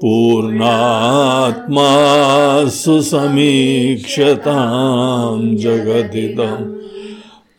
[0.00, 1.88] पूर्णात्मा
[2.68, 6.64] सुसमीक्षतां जगदिदं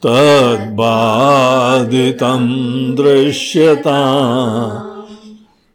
[0.05, 2.45] तद्बाधितं
[2.95, 3.99] दृश्यता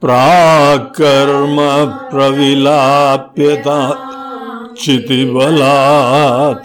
[0.05, 4.11] प्राकर्म प्रविलाप्यता।
[4.81, 6.65] चितिबलात्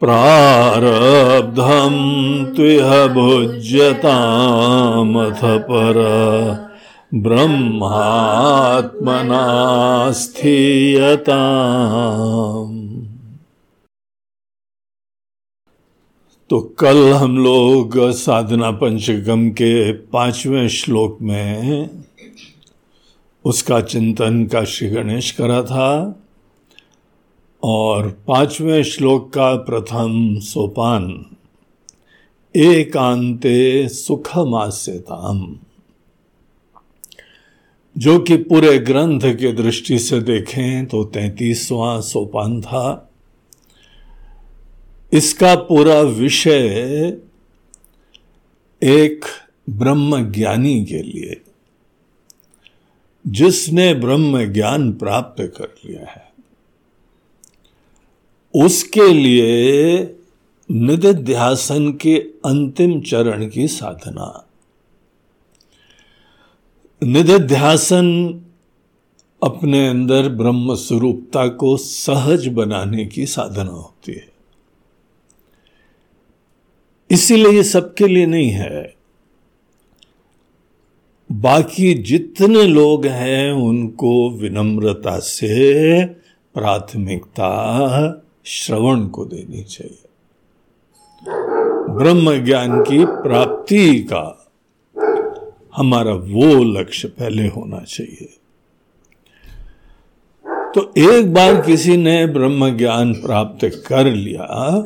[0.00, 5.94] प्रारब्धं त्विह भुज्यतामथ पर।
[7.14, 12.71] ब्रह्मात्मना स्थीयताम्।
[16.52, 21.88] तो कल हम लोग साधना पंचगम के पाँचवें श्लोक में
[23.44, 26.20] उसका चिंतन का श्री गणेश करा था
[27.62, 31.26] और पाँचवें श्लोक का प्रथम सोपान,
[32.56, 35.56] एकांते सुखमास्यताम,
[37.98, 43.11] जो कि पूरे ग्रंथ के दृष्टि से देखें तो तैतीसवां सोपान था।
[45.12, 47.18] इसका पूरा विषय
[48.82, 49.24] एक
[49.70, 51.40] ब्रह्म ज्ञानी के लिए,
[53.26, 56.32] जिसने ब्रह्म ज्ञान प्राप्त कर लिया है।
[58.54, 59.96] उसके लिए
[60.70, 64.48] निधिध्यासन के अंतिम चरण की साधना।
[67.02, 68.40] निधिध्यासन
[69.42, 74.31] अपने अंदर ब्रह्म स्वरूपता को सहज बनाने की साधना होती है।
[77.12, 78.94] इसीलिए ये सबके लिए नहीं है।
[81.32, 86.04] बाकी जितने लोग हैं, उनको विनम्रता से,
[86.54, 89.98] प्राथमिकता, श्रवण को देनी चाहिए।
[91.94, 94.52] ब्रह्म ज्ञान की प्राप्ति का
[95.76, 98.38] हमारा वो लक्ष्य पहले होना चाहिए।
[100.74, 104.84] तो एक बार किसी ने ब्रह्म ज्ञान प्राप्त कर लिया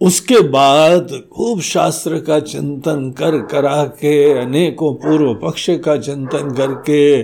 [0.00, 7.22] उसके बाद खूब शास्त्र का चिंतन कर, करा के, अनेकों पूर्व पक्ष का चिंतन करके,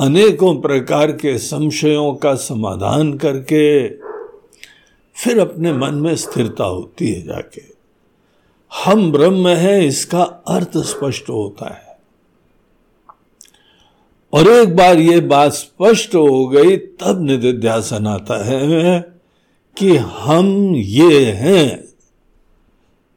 [0.00, 3.88] अनेकों प्रकार के संशयों का समाधान करके,
[5.14, 7.62] फिर अपने मन में स्थिरता होती है जाके।
[8.84, 11.98] हम ब्रह्म हैं, इसका अर्थ स्पष्ट होता है।
[14.32, 19.00] और एक बार ये बात स्पष्ट हो गई, तब निधिध्यासन आता है
[19.76, 21.93] कि हम ये हैं।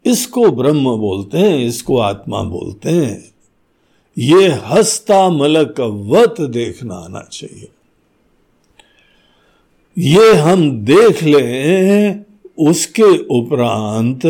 [0.08, 3.32] इसको ब्रह्म बोलते हैं, इसको आत्मा बोलते हैं।
[4.18, 7.70] ये हस्ता मलक वत देखना आना चाहिए।
[9.98, 12.26] ये हम देख लें
[12.60, 14.26] उसके उपरांत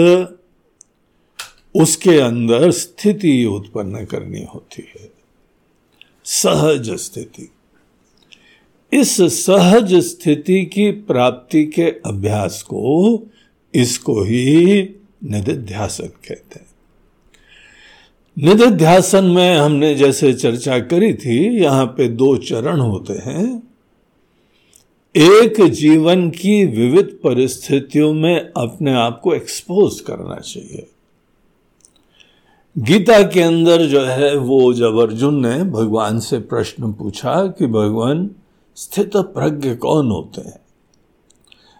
[1.75, 5.09] उसके अंदर स्थिति उत्पन्न करनी होती है।
[6.25, 7.49] सहज स्थिति।
[8.93, 13.23] इस सहज स्थिति की प्राप्ति के अभ्यास को
[13.73, 14.81] इसको ही
[15.23, 16.67] निधिध्यासन कहते हैं।
[18.37, 23.67] निधिध्यासन में हमने जैसे चर्चा करी थी, यहाँ पे दो चरण होते हैं।
[25.15, 30.87] एक जीवन की विविध परिस्थितियों में अपने आप को एक्सपोज करना चाहिए।
[32.77, 38.29] गीता के अंदर जो है, वो जब अर्जुन ने भगवान से प्रश्न पूछा कि भगवान,
[38.75, 40.66] स्थित प्रज्ञ कौन होते हैं?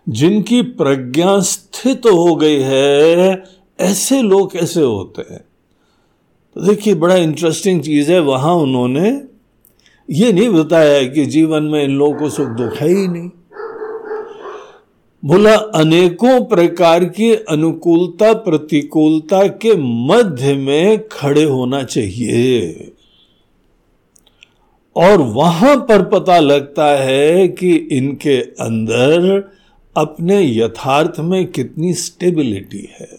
[0.09, 3.43] जिनकी प्रज्ञा स्थित हो गई है,
[3.79, 5.45] ऐसे लोग कैसे होते हैं?
[6.55, 9.21] तो देखिए, बड़ा इंटरेस्टिंग चीज़ है, वहाँ उन्होंने
[10.09, 13.29] ये नहीं बताया कि जीवन में इन लोगों को सुख दुख है ही नहीं।
[15.25, 19.75] बोला, अनेकों प्रकार की अनुकूलता, प्रतिकूलता के
[20.07, 22.71] मध्य में खड़े होना चाहिए।
[24.95, 29.49] और वहाँ पर पता लगता है कि इनके अंदर
[29.97, 33.09] अपने यथार्थ में कितनी स्टेबिलिटी है।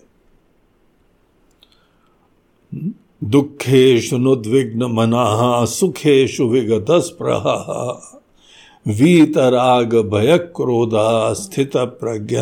[3.24, 7.54] दुखेशु नुद्विग्न मना सुखेशु विगत स्प्रहा
[8.86, 12.36] वीतराग भय क्रोधा स्थित प्रज्ञ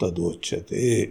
[0.00, 1.02] तदोचते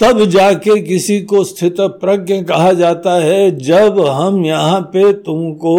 [0.00, 5.78] तब जाके किसी को स्थित प्रज्ञ कहा जाता है, जब हम यहाँ पे तुमको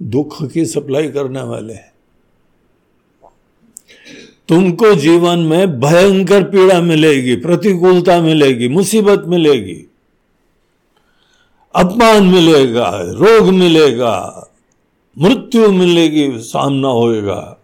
[0.00, 1.92] दुख की सप्लाई करने वाले हैं।
[4.48, 9.90] तुमको जीवन में भयंकर पीड़ा मिलेगी, प्रतिकूलता मिलेगी, मुसीबत मिलेगी।
[11.74, 14.48] अपमान मिलेगा, रोग मिलेगा,
[15.18, 17.58] मृत्यु मिलेगी, सामना होएगा।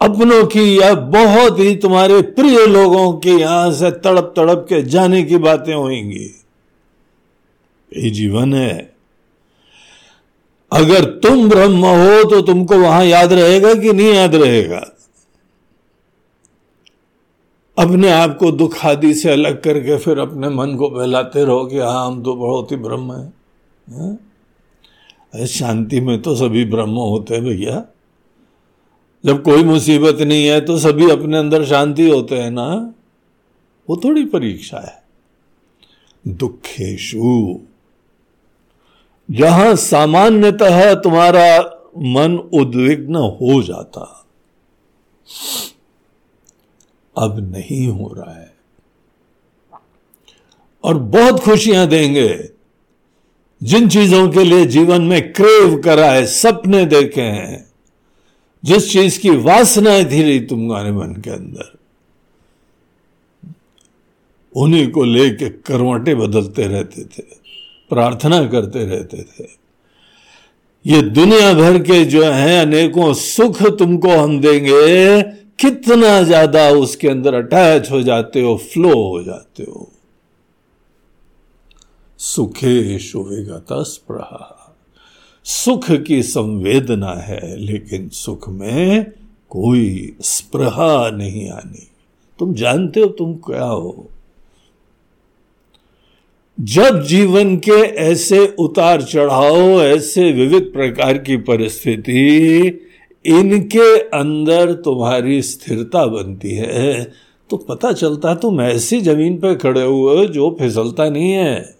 [0.00, 5.22] अपनों की या बहुत ही तुम्हारे प्रिय लोगों के यहाँ से तड़प तड़प के जाने
[5.22, 6.44] की बातें होंगी।
[7.96, 8.92] ये जीवन है।
[10.72, 14.95] अगर तुम ब्रह्म हो तो तुमको वहाँ याद रहेगा कि नहीं याद रहेगा?
[17.78, 21.78] अपने आप को दुख आदि से अलग करके फिर अपने मन को बहलाते रहो कि
[21.78, 23.32] हाँ हम तो बहुत ही ब्रह्म है,
[23.90, 25.46] है?
[25.46, 27.84] शांति में तो सभी ब्रह्म होते हैं भैया।
[29.24, 32.94] जब कोई मुसीबत नहीं है तो सभी अपने अंदर शांति होते हैं ना।
[33.90, 35.04] वो थोड़ी परीक्षा है।
[36.34, 37.58] दुखेशु।
[39.30, 41.58] जहाँ सामान्यतः तुम्हारा
[41.98, 44.26] मन उद्विग्न हो जाता
[47.16, 48.54] अब नहीं हो रहा है।
[50.84, 52.48] और बहुत खुशियाँ देंगे।
[53.62, 57.70] जिन चीज़ों के लिए जीवन में क्रेव करा है, सपने देखे हैं,
[58.64, 61.72] जिस चीज़ की वासनाएँ थी रही तुम्हारे मन के अंदर,
[64.56, 67.22] उन्हीं को लेके करवटे बदलते रहते थे,
[67.88, 69.48] प्रार्थना करते रहते थे।
[70.86, 77.34] ये दुनिया भर के जो है, अनेकों सुख तुमको हम देंगे कितना ज़्यादा उसके अंदर
[77.34, 79.92] अटैच हो जाते हो, फ्लो हो जाते हो।
[82.18, 84.62] सुखेशु विगत स्प्रहा
[85.44, 89.12] सुख की संवेदना है, लेकिन सुख में
[89.50, 91.88] कोई स्प्रहा नहीं आनी।
[92.38, 94.10] तुम जानते हो तुम क्या हो?
[96.60, 102.80] जब जीवन के ऐसे उतार चढ़ाव, ऐसे विविध प्रकार की परिस्थिति
[103.26, 107.12] इनके अंदर तुम्हारी स्थिरता बनती है।
[107.50, 111.76] तो पता चलता है तुम ऐसी ज़मीन पर खड़े हुए जो फिसलता नहीं है।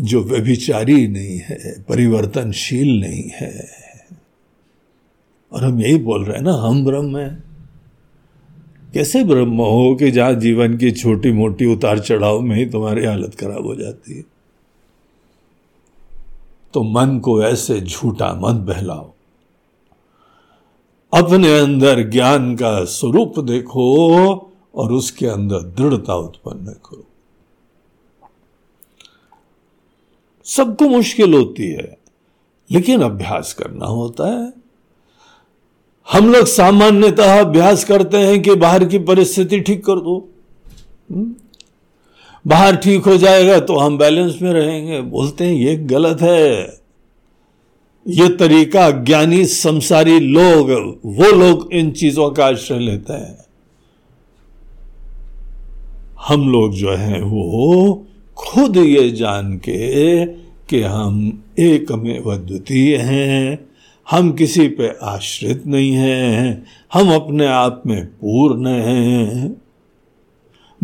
[0.00, 3.68] जो व्यभिचारी नहीं है, परिवर्तनशील नहीं है।
[5.52, 7.44] और हम यही बोल रहे हैं ना, हम ब्रह्म हैं।
[8.94, 13.34] कैसे ब्रह्म हो कि जहाँ जीवन की छोटी मोटी उतार चढ़ाव में ही तुम्हारी हालत
[13.34, 14.39] खराब हो जाती है?
[16.74, 19.12] तो मन को ऐसे झूठा मत बहलाओ।
[21.14, 24.06] अपने अंदर ज्ञान का स्वरूप देखो
[24.74, 27.06] और उसके अंदर दृढ़ता उत्पन्न करो।
[30.44, 31.98] सबको मुश्किल होती है,
[32.70, 34.52] लेकिन अभ्यास करना होता है।
[36.12, 40.28] हम लोग सामान्यतः अभ्यास करते हैं कि बाहर की परिस्थिति ठीक कर दो।
[41.10, 41.34] हम्म?
[42.46, 46.80] बाहर ठीक हो जाएगा तो हम बैलेंस में रहेंगे। बोलते हैं, ये गलत है।
[48.08, 50.70] ये तरीका ज्ञानी संसारी लोग,
[51.06, 53.38] वो लोग इन चीज़ों का आश्रय लेते हैं।
[56.28, 58.06] हम लोग जो हैं, वो
[58.36, 60.26] खुद ये जान के
[60.68, 63.70] कि हम एक में द्वितीय हैं।
[64.10, 69.62] हम किसी पे आश्रित नहीं हैं। हम अपने आप में पूर्ण हैं।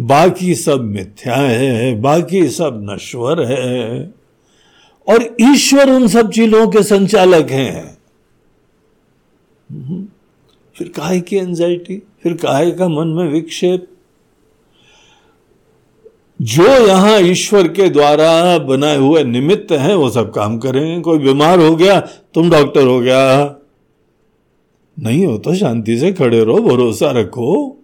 [0.00, 4.00] बाकी सब मिथ्या है, बाकी सब नश्वर है।
[5.08, 7.98] और ईश्वर उन सब चीज़ों के संचालक हैं।
[9.70, 10.08] हम्म।
[10.76, 13.88] फिर काहे की एंजाइटी फिर काहे का मन में विक्षेप?
[16.42, 21.60] जो यहाँ ईश्वर के द्वारा बनाए हुए निमित्त हैं, वो सब काम करेंगे कोई बीमार
[21.60, 23.56] हो गया, तुम डॉक्टर हो गया।
[24.98, 27.78] नहीं हो तो शांति से खड़े रहो, भरोसा रखो।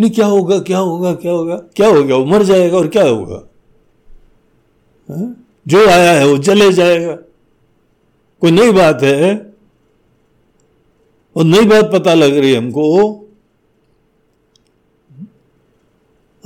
[0.00, 1.56] नहीं, क्या होगा क्या होगा क्या होगा?
[1.56, 3.50] क्या हो गया वो मर जाएगा और क्या होगा?
[5.10, 5.36] हा?
[5.68, 7.12] जो आया है वो चले जाएगा।
[8.40, 9.54] कोई नई बात है?
[11.36, 13.12] और नई बात पता लग रही है हमको।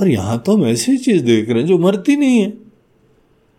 [0.00, 2.58] और यहाँ तो हम ऐसी चीज़ देख रहे हैं जो मरती नहीं है।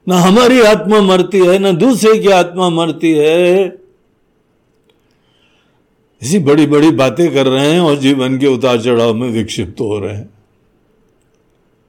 [0.07, 3.67] ना हमारी आत्मा मरती है, ना दूसरे की आत्मा मरती है।
[6.21, 9.99] इसी बड़ी बड़ी बातें कर रहे हैं और जीवन के उतार चढ़ाव में विक्षिप्त हो
[9.99, 10.29] रहे हैं।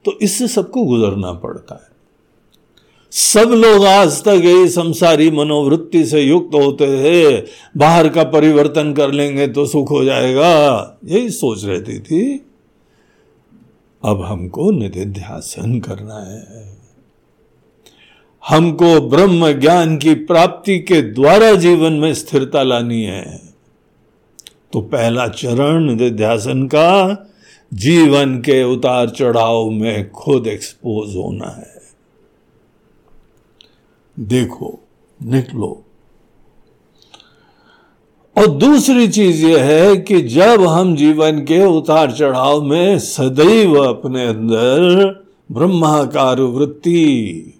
[0.05, 1.89] तो इससे सबको गुजरना पड़ता है।
[3.11, 9.11] सब लोग आज तक यही संसारी मनोवृत्ति से युक्त होते थे। बाहर का परिवर्तन कर
[9.11, 12.45] लेंगे तो सुख हो जाएगा। यही सोच रहती थी।
[14.05, 16.77] अब हमको निधिध्यासन करना है।
[18.47, 23.48] हमको ब्रह्म ज्ञान की प्राप्ति के द्वारा जीवन में स्थिरता लानी है।
[24.73, 27.25] तो पहला चरण निधिध्यासन का
[27.73, 31.81] जीवन के उतार चढ़ाव में खुद एक्सपोज होना है।
[34.19, 34.79] देखो,
[35.23, 35.85] निकलो।
[38.37, 44.27] और दूसरी चीज़ यह है कि जब हम जीवन के उतार चढ़ाव में सदैव अपने
[44.27, 45.05] अंदर
[45.51, 47.53] ब्रह्माकार वृत्ति,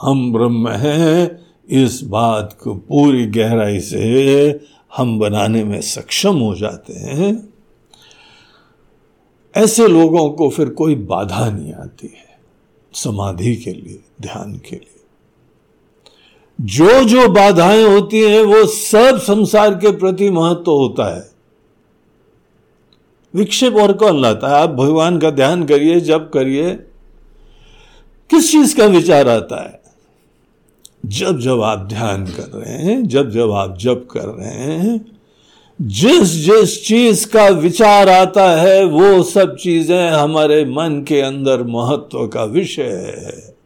[0.00, 4.50] हम ब्रह्म हैं, इस बात को पूरी गहराई से
[4.96, 7.54] हम बनाने में सक्षम हो जाते हैं,
[9.56, 12.38] ऐसे लोगों को फिर कोई बाधा नहीं आती है,
[12.92, 15.04] समाधि के लिए, ध्यान के लिए।
[16.60, 21.30] जो जो बाधाएँ होती हैं, वो सब संसार के प्रति महत्व तो होता है।
[23.34, 24.62] विक्षेप और कौन लाता है?
[24.62, 26.74] आप भगवान का ध्यान करिए जब करिए,
[28.30, 29.81] किस चीज़ का विचार आता है?
[31.06, 35.18] जब जब आप ध्यान कर रहे हैं, जब जब आप जप कर रहे हैं,
[35.82, 42.26] जिस जिस चीज़ का विचार आता है, वो सब चीज़ें हमारे मन के अंदर महत्व
[42.26, 43.56] का विषय है।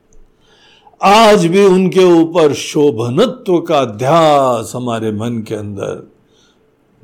[1.02, 6.12] आज भी उनके ऊपर शोभनत्व का ध्यास हमारे मन के अंदर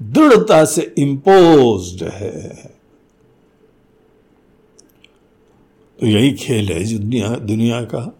[0.03, 2.49] दृढ़ता से इंपोज्ड है।
[6.01, 8.19] तो यही खेल है दुनिया दुनिया का।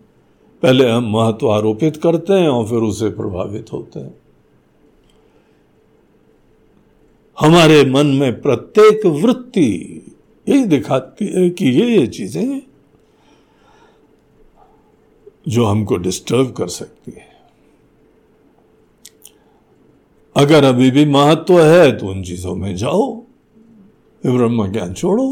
[0.63, 4.15] पहले हम महत्व आरोपित करते हैं और फिर उसे प्रभावित होते हैं।
[7.39, 9.71] हमारे मन में प्रत्येक वृत्ति
[10.47, 12.61] यही दिखाती है कि ये ये चीज़ें
[15.49, 17.31] जो हमको डिस्टर्ब कर सकती है।
[20.37, 23.13] अगर अभी भी महत्व है तो उन चीज़ों में जाओ
[24.25, 25.27] ब्रह्म ज्ञान छोड़ो।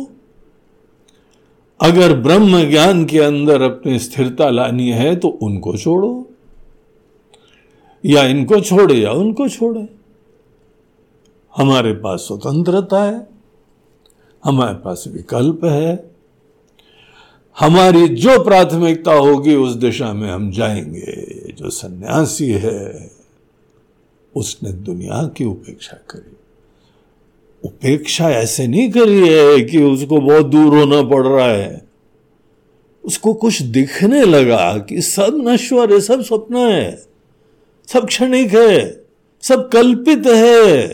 [1.82, 6.30] अगर ब्रह्म ज्ञान के अंदर अपनी स्थिरता लानी है तो उनको छोड़ो।
[8.06, 9.88] या इनको छोड़े, या उनको छोड़े।
[11.56, 13.28] हमारे पास स्वतंत्रता है,
[14.44, 16.10] हमारे पास विकल्प है।
[17.58, 23.10] हमारी जो प्राथमिकता होगी, उस दिशा में हम जाएँगे। जो सन्यासी है,
[24.36, 26.39] उसने दुनिया की उपेक्षा करी।
[27.64, 31.82] उपेक्षा ऐसे नहीं करी है कि उसको बहुत दूर होना पड़ रहा है।
[33.04, 37.02] उसको कुछ दिखने लगा कि सब नश्वर है, सब स्वप्न है,
[37.86, 39.04] सब क्षणिक है,
[39.42, 40.88] सब कल्पित है।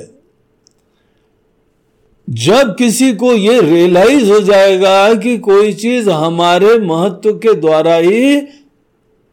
[2.31, 8.37] जब किसी को यह रियलाइज़ हो जाएगा कि कोई चीज़ हमारे महत्व के द्वारा ही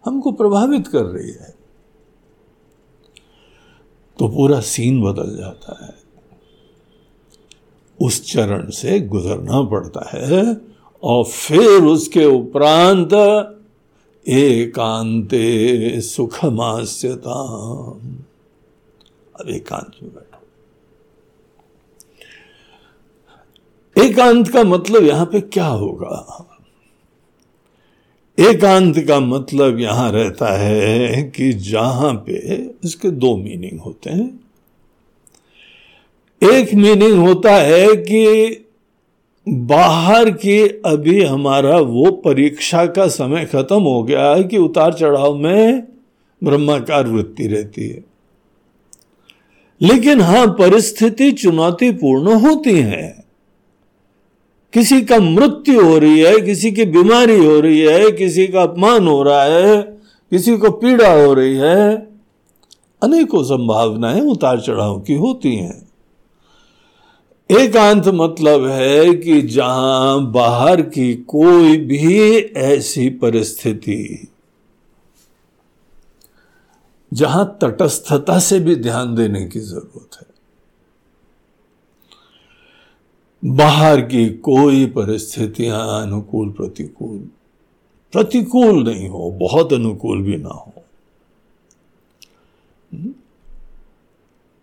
[0.06, 1.54] हमको प्रभावित कर रही है
[4.20, 6.03] तो पूरा सीन बदल जाता है।
[8.04, 10.58] उस चरण से गुजरना पड़ता है
[11.04, 13.14] और फिर उसके उपरांत
[14.28, 17.40] एकांते सुखमास्यता
[19.40, 20.42] अब एकांत में बैठो।
[24.06, 26.50] एकांत का मतलब यहाँ पे क्या होगा?
[28.40, 32.34] एकांत का मतलब यहाँ रहता है कि जहाँ पे
[32.86, 34.43] इसके दो मीनिंग होते हैं।
[36.44, 38.58] एक मीनिंग होता है कि
[39.50, 45.36] बाहर की अभी हमारा वो परीक्षा का समय खत्म हो गया है कि उतार चढ़ाव
[45.36, 45.84] में
[46.44, 48.04] ब्रह्माकार वृत्ति रहती है।
[49.82, 53.24] लेकिन हाँ, परिस्थिति चुनौतीपूर्ण होती है।
[54.74, 59.08] किसी का मृत्यु हो रही है, किसी की बीमारी हो रही है, किसी का अपमान
[59.08, 59.82] हो रहा है,
[60.32, 61.96] किसी को पीड़ा हो रही है,
[63.04, 65.83] अनेकों संभावनाएँ उतार चढ़ाव की होती हैं।
[67.54, 74.28] एकांत मतलब है कि जहाँ बाहर की कोई भी ऐसी परिस्थिति,
[77.12, 80.28] जहाँ तटस्थता से भी ध्यान देने की ज़रूरत है।
[83.44, 87.18] बाहर की कोई परिस्थितियाँ अनुकूल प्रतिकूल
[88.14, 90.73] प्रतिकूल नहीं हो, बहुत अनुकूल भी ना हो।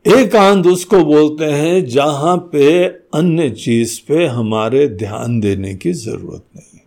[0.06, 6.64] एकांत उसको बोलते हैं, जहाँ पे अन्य चीज़ पे हमारे ध्यान देने की ज़रूरत नहीं
[6.74, 6.84] है।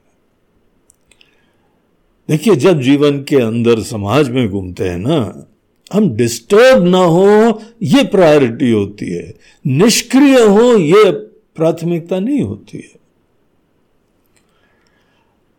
[2.30, 5.48] देखिए, जब जीवन के अंदर समाज में घूमते हैं ना,
[5.94, 9.34] हम डिस्टर्ब ना हो, ये प्रायोरिटी होती है।
[9.68, 11.12] निष्क्रिय हो, ये
[11.56, 12.92] प्राथमिकता नहीं होती है।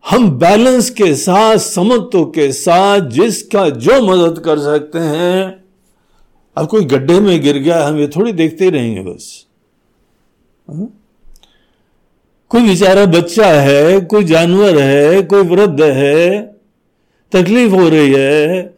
[0.09, 5.64] हम बैलेंस के साथ, समत्व के साथ, जिसका जो मदद कर सकते हैं
[6.57, 9.45] अब कोई गड्ढे में गिर गया, हम ये थोड़ी देखते ही रहेंगे बस।
[10.69, 10.87] हा?
[12.49, 16.41] कोई बेचारा बच्चा है, कोई जानवर है, कोई वृद्ध है,
[17.31, 18.75] तकलीफ़ हो रही है।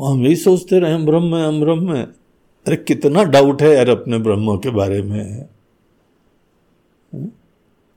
[0.00, 2.02] हम यही सोचते रहे, हम ब्रह्म है, हम ब्रह्म है।
[2.66, 5.46] अरे, कितना डाउट है यार अपने ब्रह्म के बारे में।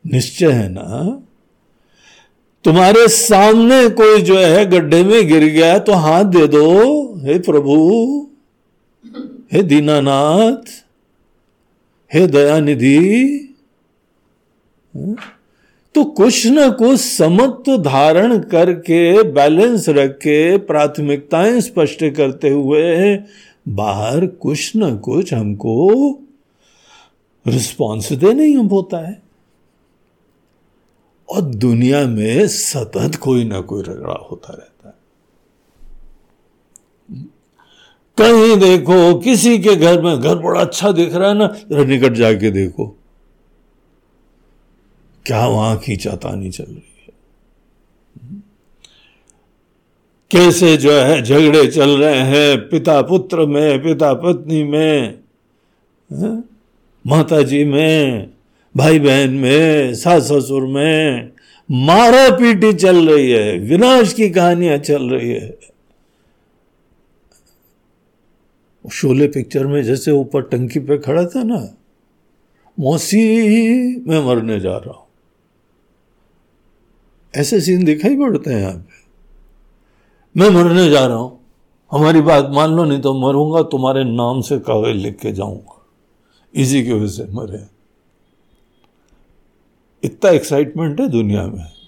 [0.07, 1.21] निश्चय है ना?
[2.63, 7.75] तुम्हारे सामने कोई जो है गड्ढे में गिर गया तो हाथ दे दो। हे प्रभु,
[9.51, 10.71] हे दीनानाथ,
[12.11, 12.97] हे दयानिधि
[15.95, 19.01] तो कुछ न कुछ समत्व धारण करके
[19.31, 23.17] बैलेंस रख के प्राथमिकताएँ स्पष्ट करते हुए,
[23.67, 25.75] बाहर कुछ न कुछ हमको
[27.45, 29.21] रिस्पॉन्स देना ही होता है।
[31.29, 34.99] और दुनिया में सतत कोई ना कोई रगड़ा होता रहता है
[38.17, 42.13] कहीं देखो, किसी के घर में घर बड़ा अच्छा दिख रहा है ना, जरा निकट
[42.13, 42.85] जाके देखो।
[45.25, 47.13] क्या वहाँ खींचातानी चल रही है?
[50.31, 55.19] कैसे जो है, झगड़े चल रहे हैं पिता पुत्र में पिता पत्नी में
[57.05, 58.29] माता जी में
[58.75, 61.31] भाई बहन में सास ससुर में
[61.69, 65.70] मारा पीटी चल रही है, विनाश की कहानियाँ चल रही है।
[68.85, 71.57] शोले पिक्चर में जैसे ऊपर टंकी पे खड़ा था ना,
[72.77, 73.19] मौसी
[74.07, 75.07] मैं मरने जा रहा हूँ।
[77.33, 78.99] ऐसे सीन दिखाई पड़ते हैं यहाँ पे।
[80.35, 81.39] मैं मरने जा रहा हूँ।
[81.91, 85.77] हमारी बात मान लो, नहीं तो मरूँगा, तुम्हारे नाम से कागज़ लिख के जाऊँगा।
[86.53, 87.65] इसी की वजह से मरे
[90.03, 91.80] इतना एक्साइटमेंट है दुनिया में।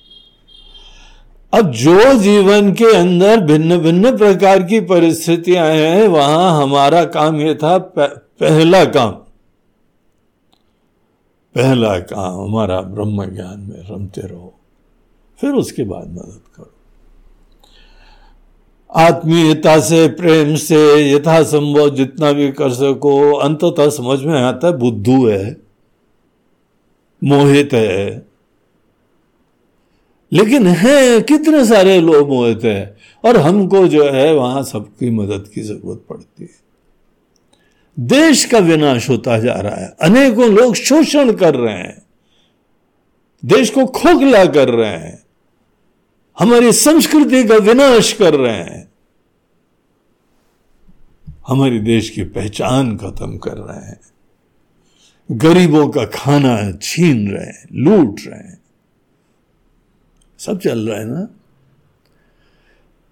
[1.53, 7.53] अब जो जीवन के अंदर भिन्न भिन्न प्रकार की परिस्थितियाँ हैं, वहाँ हमारा काम यह
[7.53, 7.77] था
[8.39, 9.11] पहला काम।
[11.55, 14.53] पहला काम, हमारा ब्रह्म ज्ञान में रमते रहो।
[15.41, 16.73] फिर उसके बाद मदद करो।
[18.95, 25.27] आत्मीयता से, प्रेम से, यथासंभव जितना भी कर सको, अंततः समझ में आता है बुद्धू
[25.27, 25.57] है,
[27.23, 28.32] मोहित है।
[30.33, 35.61] लेकिन है, कितने सारे लोग मोहित हैं। और हमको जो है, वहाँ सबकी मदद की
[35.61, 36.63] ज़रूरत पड़ती है।
[37.99, 42.01] देश का विनाश होता जा रहा है। अनेकों लोग शोषण कर रहे हैं।
[43.45, 45.23] देश को खोखला कर रहे हैं।
[46.39, 48.91] हमारी संस्कृति का विनाश कर रहे हैं।
[51.47, 53.99] हमारी देश की पहचान खत्म कर रहे हैं।
[55.31, 58.62] गरीबों का खाना छीन रहे हैं, लूट रहे हैं।
[60.45, 61.27] सब चल रहा है ना?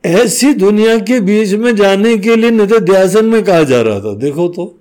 [0.05, 4.47] ऐसी दुनिया के बीच में जाने के लिए नित्य में कहा जा रहा था, देखो
[4.47, 4.79] तो।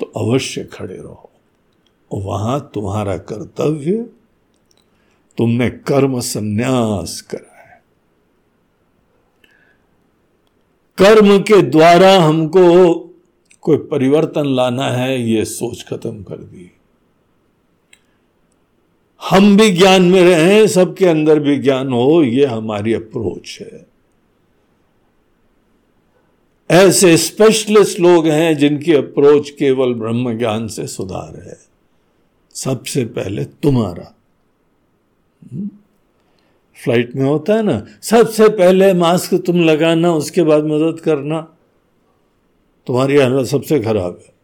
[0.00, 1.30] तो अवश्य खड़े रहो।
[2.14, 4.10] वहाँ तुम्हारा कर्तव्य,
[5.38, 7.82] तुमने कर्म संन्यास करा है।
[10.98, 12.94] कर्म के द्वारा हमको
[13.60, 16.72] कोई परिवर्तन लाना है, ये सोच खत्म कर दी।
[19.28, 23.86] हम भी ज्ञान में रहें, सबके अंदर भी ज्ञान हो, ये हमारी अप्रोच है।
[26.70, 31.58] ऐसे स्पेशलिस्ट लोग हैं जिनकी अप्रोच केवल ब्रह्म ज्ञान से सुधार है।
[32.54, 34.16] सबसे पहले तुम्हारा।
[36.84, 41.56] फ़्लाइट में होता है ना, सबसे पहले मास्क तुम लगाना, उसके बाद मदद करना।
[42.86, 44.39] तुम्हारी हालत सबसे खराब है।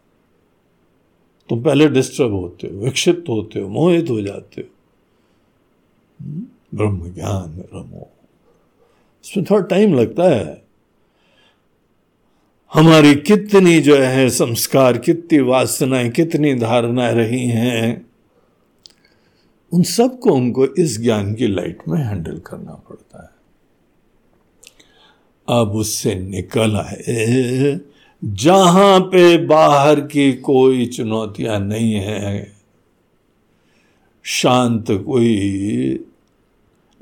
[1.49, 4.67] तुम पहले डिस्टर्ब होते हो, विक्षिप्त होते हो, मोहित हो जाते हो।
[6.25, 6.45] हम्म?
[6.77, 8.09] ब्रह्म ज्ञान रमो।
[9.25, 10.61] इसमें थोड़ा टाइम लगता है।
[12.73, 18.07] हमारी कितनी जो है संस्कार, कितनी वासनाएँ, कितनी धारणाएँ रही हैं,
[19.73, 23.29] उन सबको उनको इस ज्ञान की लाइट में हैंडल करना पड़ता है।
[25.49, 27.79] अब उससे निकल आए
[28.23, 32.57] जहाँ पे बाहर की कोई चुनौतियाँ नहीं है
[34.23, 35.99] शांत कोई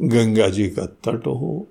[0.01, 1.67] गंगा जी का तट हो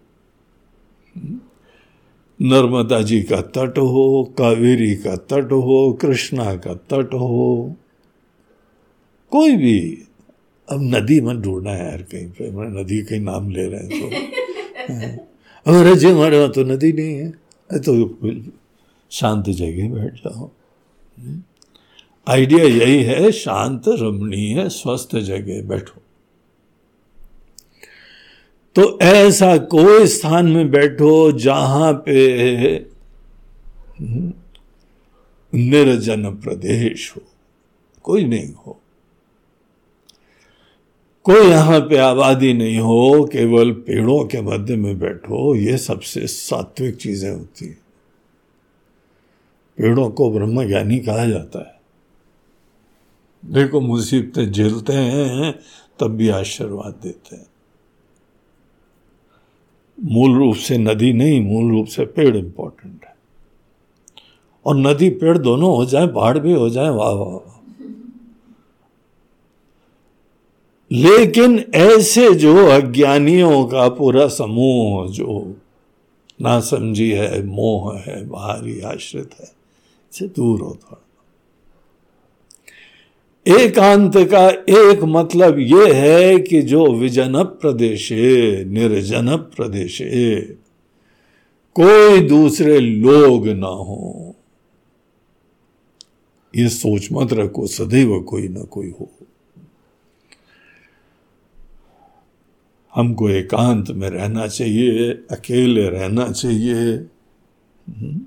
[2.42, 7.74] नर्मदा जी का तट हो कावेरी का तट हो कृष्णा का तट हो
[9.30, 9.78] कोई भी।
[10.70, 13.88] अब नदी मत ढूंढना है यार कहीं पे मैं नदी का नाम ले रहे हैं
[13.90, 17.30] तो। अरे जी हमारे वहाँ तो नदी नहीं है।
[17.70, 18.04] तो
[19.14, 20.50] शांत जगह बैठ जाओ।
[22.27, 26.00] आइडिया यही है, शांत, रमणीय, स्वस्थ जगह बैठो।
[28.77, 32.77] तो ऐसा कोई स्थान में बैठो जहाँ पे
[35.53, 37.22] निर्जन प्रदेश हो,
[38.05, 38.79] कोई नहीं हो।
[41.27, 46.96] कोई यहाँ पे आबादी नहीं हो, केवल पेड़ों के मध्य में बैठो, ये सबसे सात्विक
[46.96, 47.84] चीज़ें होती है।
[49.78, 51.74] पेड़ों को ब्रह्म ज्ञानी कहा जाता है।
[53.52, 55.58] देखो मुसीबतें झेलते हैं,
[56.00, 57.46] तब भी आशीर्वाद देते हैं।
[60.04, 63.16] मूल रूप से नदी नहीं, मूल रूप से पेड़ इंपॉर्टेंट है।
[64.66, 67.50] और नदी, पेड़ दोनों हो जाए, पहाड़ भी हो जाए, वाह वाह वाह।
[70.92, 75.56] लेकिन ऐसे जो अज्ञानियों का पूरा समूह, जो
[76.42, 79.63] ना समझी है, मोह है, बाहरी आश्रित है
[80.14, 81.00] से दूर हो थोड़ा।
[83.61, 88.12] एकांत का एक मतलब यह है कि जो विजन प्रदेश,
[88.66, 89.98] निर्जन प्रदेश,
[91.74, 94.37] कोई दूसरे लोग ना हो।
[96.57, 99.11] ये सोच मत रखो, सदैव कोई ना कोई हो।
[102.94, 106.92] हमको एकांत में रहना चाहिए, अकेले रहना चाहिए।
[107.88, 108.20] हम्म।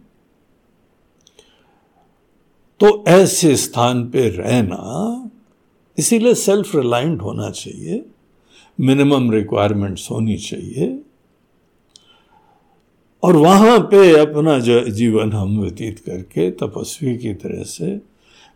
[2.80, 5.30] तो ऐसे स्थान पे रहना
[5.98, 8.06] इसीलिए सेल्फ रिलायंट होना चाहिए।
[8.80, 11.00] मिनिमम रिक्वायरमेंट्स होनी चाहिए।
[13.24, 18.02] और वहाँ पे अपना जो जीवन हम व्यतीत करके तपस्वी की तरह से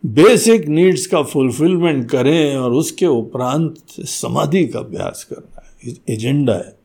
[0.05, 6.80] बेसिक नीड्स का फुलफिलमेंट करें और उसके उपरांत समाधि का अभ्यास करना है एजेंडा है।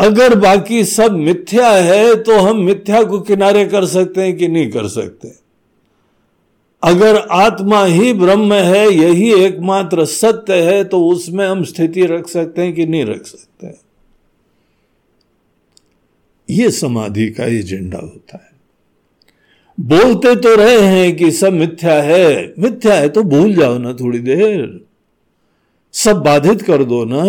[0.00, 4.70] अगर बाकी सब मिथ्या है तो हम मिथ्या को किनारे कर सकते हैं कि नहीं
[4.70, 5.32] कर सकते?
[6.82, 12.62] अगर आत्मा ही ब्रह्म है, यही एकमात्र सत्य है तो उसमें हम स्थिति रख सकते
[12.62, 13.50] हैं कि नहीं रख सकते
[16.48, 18.50] ये समाधि का एजेंडा होता है।
[19.80, 24.18] बोलते तो रहे हैं कि सब मिथ्या है। मिथ्या है तो भूल जाओ ना थोड़ी
[24.18, 24.84] देर।
[25.92, 27.24] सब बाधित कर दो ना।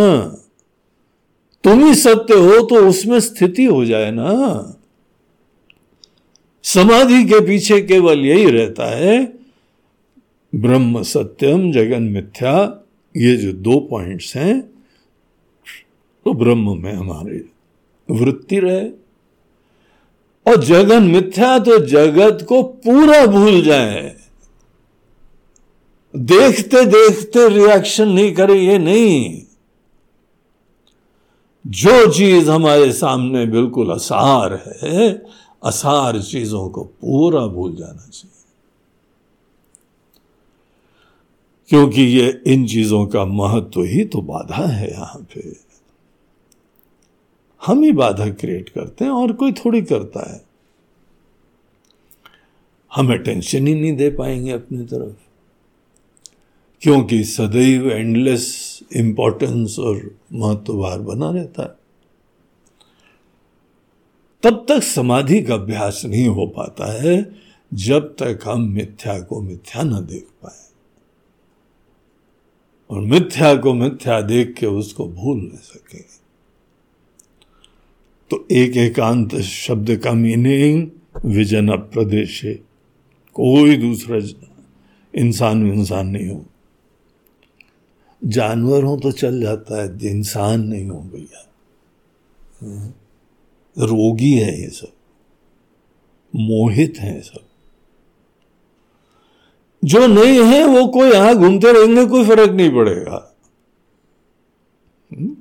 [1.63, 4.77] तुम ही सत्य हो तो उसमें स्थिति हो जाए ना।
[6.63, 9.33] समाधि के पीछे केवल यही रहता है,
[10.53, 12.83] ब्रह्म सत्यम, जगन मिथ्या,
[13.15, 14.61] ये जो दो पॉइंट्स हैं
[16.25, 17.43] तो ब्रह्म में हमारे
[18.09, 18.89] वृत्ति रहे।
[20.45, 24.15] और जगन मिथ्या तो जगत को पूरा भूल जाए।
[26.13, 29.41] देखते देखते रिएक्शन नहीं करे, ये नहीं।
[31.67, 35.23] जो चीज़ हमारे सामने बिल्कुल असार है,
[35.63, 38.37] असार चीज़ों को पूरा भूल जाना चाहिए।
[41.69, 45.55] क्योंकि ये इन चीज़ों का महत्व ही तो बाधा है यहाँ पे।
[47.65, 50.45] हम ही बाधा क्रिएट करते हैं और कोई थोड़ी करता है।
[52.95, 55.30] हम अटेंशन ही नहीं दे पाएँगे अपनी तरफ़।
[56.81, 61.81] क्योंकि सदैव एंडलेस इंपॉर्टेंस और महत्वभार बना रहता है।
[64.43, 67.35] तब तक समाधि का अभ्यास नहीं हो पाता है,
[67.73, 70.71] जब तक हम मिथ्या को मिथ्या न देख पाए।
[72.89, 76.01] और मिथ्या को मिथ्या देख के उसको भूल न सके।
[78.29, 80.87] तो एक एकांत शब्द का मीनिंग
[81.25, 82.41] विजन प्रदेश
[83.33, 84.19] कोई दूसरा
[85.15, 86.45] इंसान इंसान नहीं हो।
[88.21, 91.47] जानवर हो तो चल जाता है, इंसान नहीं हो भैया।
[93.77, 94.91] रोगी है ये सब,
[96.33, 97.47] मोहित है सब
[99.83, 103.27] जो नहीं है, वो कोई यहाँ घूमते रहेंगे, कोई फ़र्क नहीं पड़ेगा
[105.09, 105.35] हम्म।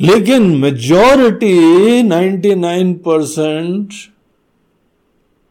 [0.00, 3.92] लेकिन मेजॉरिटी 99 परसेंट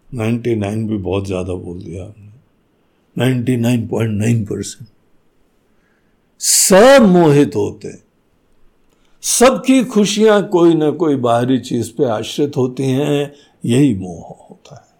[0.07, 2.31] नाइन्टी नाइन भी बहुत ज़्यादा बोल दिया हमने
[3.15, 4.87] ninety nine point nine percent
[6.39, 8.05] सब मोहित होते
[9.21, 13.33] सबकी खुशियाँ कोई ना कोई बाहरी चीज़ पे आश्रित होती हैं,
[13.65, 14.95] यही मोह होता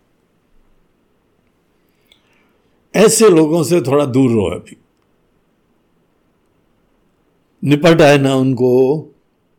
[2.95, 4.77] है। ऐसे लोगों से थोड़ा दूर रहो अभी।
[7.63, 9.05] निपट आए ना उनको,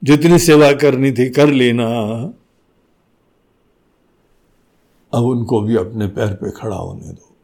[0.05, 1.87] जितनी सेवा करनी थी कर लेना।
[5.15, 7.36] अब उनको भी अपने पैर पे खड़ा होने दो।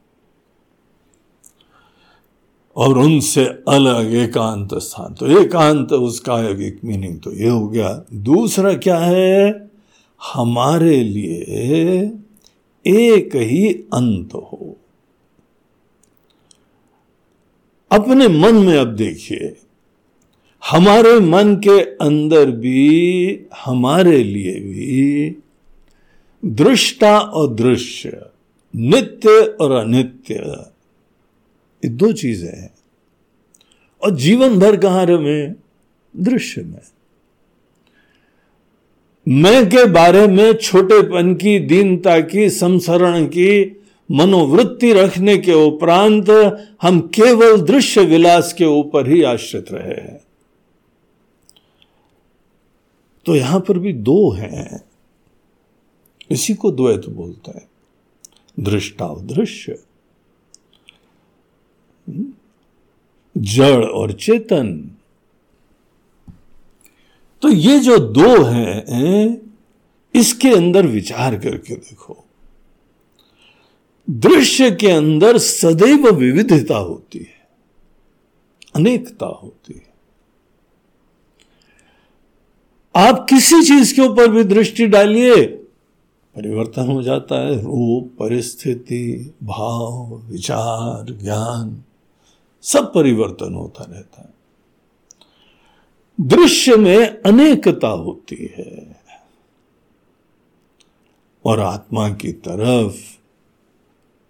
[2.76, 8.74] और उनसे अलग एकांत स्थान। तो एकांत उसका एक मीनिंग तो ये हो गया। दूसरा
[8.74, 9.70] क्या है?
[10.32, 12.12] हमारे लिए
[12.86, 14.76] एक ही अंत हो।
[17.92, 19.56] अपने मन में अब देखिए,
[20.70, 25.36] हमारे मन के अंदर भी, हमारे लिए भी
[26.44, 28.22] दृष्टा और दृश्य,
[28.76, 30.34] नित्य और अनित्य
[31.84, 32.74] ये दो चीज़ें हैं।
[34.02, 35.48] और जीवन भर कहाँ रहे
[36.16, 36.80] दृश्य में।
[39.28, 43.76] मैं के बारे में छोटेपन की, दीनता की संसरण की,
[44.10, 46.30] मनोवृत्ति रखने के उपरांत
[46.82, 50.20] हम केवल दृश्य विलास के ऊपर ही आश्रित रहे हैं।
[53.26, 54.84] तो यहाँ पर भी दो हैं।
[56.30, 57.68] इसी को द्वैत बोलते हैं।
[58.60, 59.78] दृष्टा दृश्य।
[63.36, 64.96] जड़ और चेतन।
[67.42, 69.40] तो ये जो दो हैं
[70.14, 72.24] इसके अंदर विचार करके देखो।
[74.10, 77.48] दृश्य के अंदर सदैव विविधता होती है,
[78.76, 79.92] अनेकता होती है।
[82.94, 85.46] आप किसी चीज़ के ऊपर भी दृष्टि डालिए,
[86.36, 91.82] परिवर्तन हो जाता है। रूप, परिस्थिति, भाव, विचार, ज्ञान।
[92.62, 94.34] सब परिवर्तन होता रहता है।
[96.20, 99.02] दृश्य में अनेकता होती है।
[101.44, 103.22] और आत्मा की तरफ़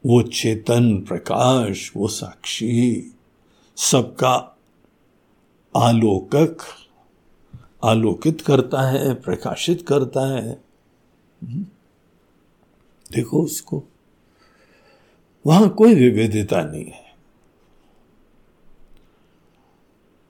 [0.06, 3.14] वो चेतन प्रकाश, वो साक्षी,
[3.76, 4.58] सबका
[5.76, 6.56] आलोकक
[7.84, 10.64] आलोकित करता है, प्रकाशित करता है।
[13.12, 13.84] देखो उसको।
[15.46, 17.01] वहाँ कोई विविधता नहीं है।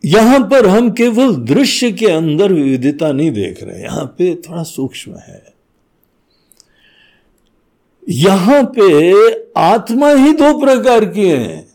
[0.05, 5.17] यहाँ पर हम केवल दृश्य के अंदर विविधता नहीं देख रहे, यहाँ पे थोड़ा सूक्ष्म
[5.19, 5.43] है।
[8.03, 9.23] यहाँ पे
[9.61, 11.67] आत्मा ही दो प्रकार की है।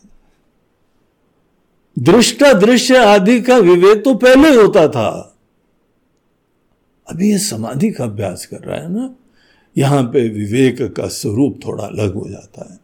[1.96, 5.08] दृष्टा दृश्य आदि का विवेक तो पहले होता था।
[7.06, 9.14] अभी ये समाधि का अभ्यास कर रहा है ना,
[9.76, 12.78] यहाँ पे विवेक का स्वरूप थोड़ा अलग हो जाता है।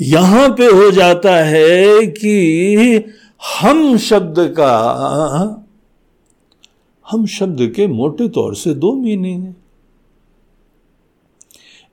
[0.00, 2.98] यहाँ पे हो जाता है कि
[3.58, 5.66] हम शब्द का,
[7.10, 9.56] हम शब्द के मोटे तौर से दो मीनिंग है।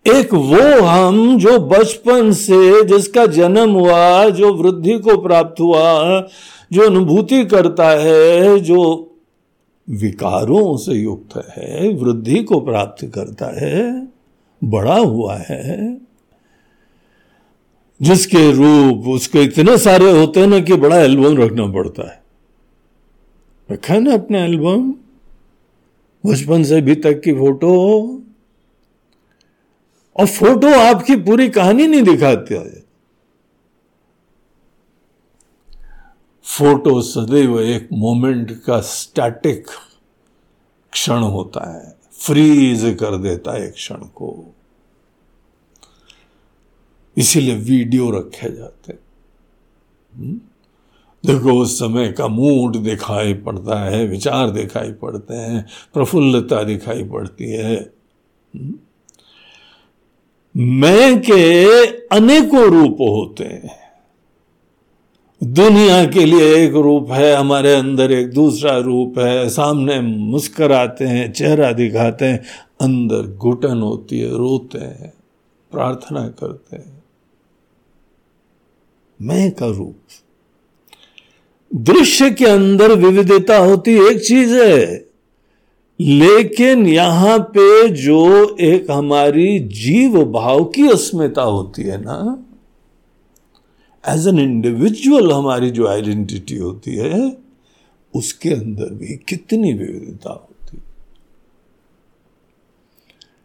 [0.06, 6.22] एक वो हम जो बचपन से, जिसका जन्म हुआ, जो वृद्धि को प्राप्त हुआ,
[6.72, 9.12] जो अनुभूति करता है, जो
[9.90, 14.08] विकारों से युक्त है, वृद्धि को प्राप्त करता है,
[14.64, 16.07] बड़ा हुआ है।
[18.02, 22.24] जिसके रूप उसके इतने सारे होते हैं ना कि बड़ा एल्बम रखना पड़ता है।
[23.72, 24.92] रखा है ना अपना एल्बम,
[26.26, 28.14] बचपन से अभी तक की फ़ोटो।
[30.20, 32.88] और फ़ोटो आपकी पूरी कहानी नहीं दिखाती है।
[36.44, 39.68] फ़ोटो सदैव एक मोमेंट का स्टैटिक
[40.92, 44.56] क्षण होता है। फ्रीज कर देता है एक क्षण को।
[47.18, 48.94] इसीलिए वीडियो रखे जाते
[50.16, 50.40] हम्म?
[51.26, 57.46] देखो, उस समय का मूड दिखाई पड़ता है, विचार दिखाई पड़ते हैं, प्रफुल्लता दिखाई पड़ती
[57.52, 57.94] है।
[58.56, 58.74] हम्म?
[60.58, 63.88] मैं के अनेकों रूप होते हैं।
[65.44, 71.34] दुनिया के लिए एक रूप है, हमारे अंदर एक दूसरा रूप है। सामने मुस्कराते हैं,
[71.34, 72.44] चेहरा दिखाते हैं,
[72.82, 75.14] अंदर घुटन होती है, रोते हैं,
[75.72, 76.97] प्रार्थना करते हैं।
[79.20, 79.96] मैं का रूप
[81.72, 85.06] दृश्य के अंदर विविधता होती एक चीज़ है,
[86.00, 92.18] लेकिन यहाँ पे जो एक हमारी जीव भाव की अस्मिता होती है ना
[94.04, 97.38] एज एन इंडिविजुअल हमारी जो आइडेंटिटी होती है,
[98.14, 100.82] उसके अंदर भी कितनी विविधता होती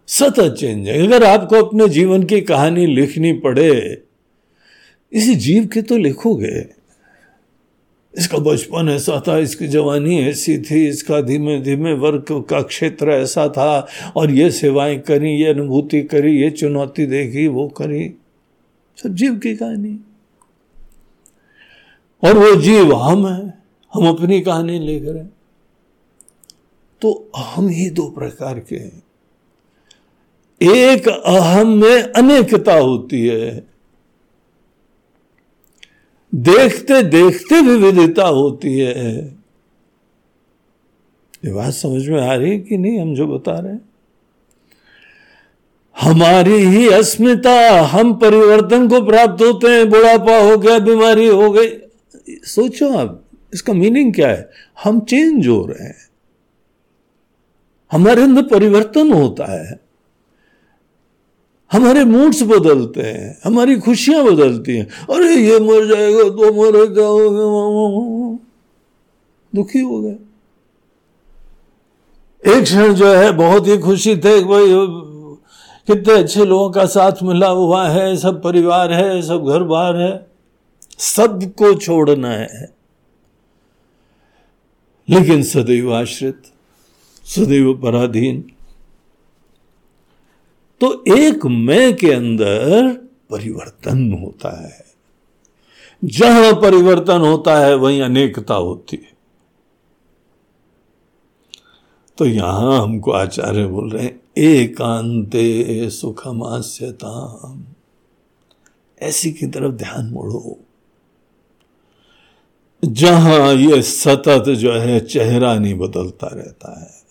[0.09, 3.73] सतत चेंज अगर आपको अपने जीवन की कहानी लिखनी पड़े
[5.13, 6.83] इसी जीव के तो लिखोगे।
[8.19, 13.49] इसका बचपन ऐसा था, इसकी जवानी ऐसी थी, इसका धीमे धीमे वर्क का क्षेत्र ऐसा
[13.49, 18.15] था, और ये सेवाएँ करी, ये अनुभूति करी, ये चुनौती देखी, वो करी।
[19.03, 20.01] सब जीव की कहानी।
[22.25, 23.55] और वो जीव हम है,
[23.95, 25.33] हम अपनी कहानी लेकर हैं।
[27.01, 29.03] तो हम ही दो प्रकार के हैं।
[30.63, 33.72] एक अहम में अनेकता होती है
[36.35, 39.25] देखते देखते विविधता होती है।
[41.45, 43.01] ये बात समझ में आ रही है कि नहीं?
[43.01, 43.93] हम जो बता रहे हैं।
[46.01, 51.69] हमारी ही अस्मिता, हम परिवर्तन को प्राप्त होते हैं। बुढ़ापा हो गया, बीमारी हो गई।
[52.29, 54.51] सोचो आप, इसका मीनिंग क्या है?
[54.85, 56.09] हम चेंज हो रहे हैं।
[57.93, 59.82] हमारे अंदर परिवर्तन होता है।
[61.73, 67.07] हमारे मूड्स बदलते हैं, हमारी खुशियाँ बदलती हैं। अरे, ये मर जाएगा तो मरेगा
[69.55, 70.17] दुखी हो गए।
[72.47, 74.67] एक क्षण जो है, बहुत ही खुशी थे भाई,
[75.87, 80.27] कितने अच्छे लोगों का साथ मिला हुआ है, सब परिवार है, सब घर बार है।
[80.99, 82.75] सबको छोड़ना है।
[85.11, 86.43] लेकिन सदैव आश्रित,
[87.25, 88.45] सदैव पराधीन
[90.83, 92.93] तो एक मैं के अंदर
[93.31, 94.85] परिवर्तन होता है।
[96.05, 99.13] जहाँ परिवर्तन होता है, वहीं अनेकता होती है।
[102.19, 107.57] तो यहाँ हमको आचार्य बोल रहे हैं, एकांते सुखमास्यता
[109.03, 110.61] ऐसी की तरफ़ ध्यान मोड़ो।
[112.85, 117.02] जहाँ ये सतत जो है, चेहरा नहीं बदलता रहता है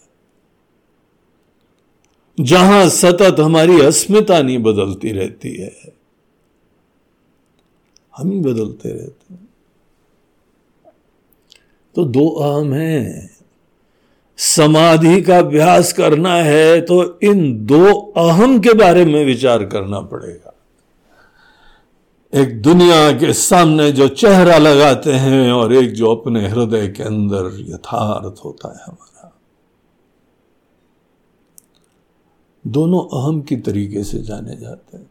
[2.44, 5.72] जहाँ सतत हमारी अस्मिता नहीं बदलती रहती है,
[8.14, 9.48] हम ही बदलते रहते हैं।
[11.96, 13.30] तो दो अहम है।
[14.40, 20.54] समाधि का अभ्यास करना है तो इन दो अहम के बारे में विचार करना पड़ेगा।
[22.34, 27.50] एक दुनिया के सामने जो चेहरा लगाते हैं और एक जो अपने हृदय के अंदर
[27.70, 29.11] यथार्थ होता है हमारा।
[32.66, 35.10] दोनों अहम की तरीके से जाने जाते हैं।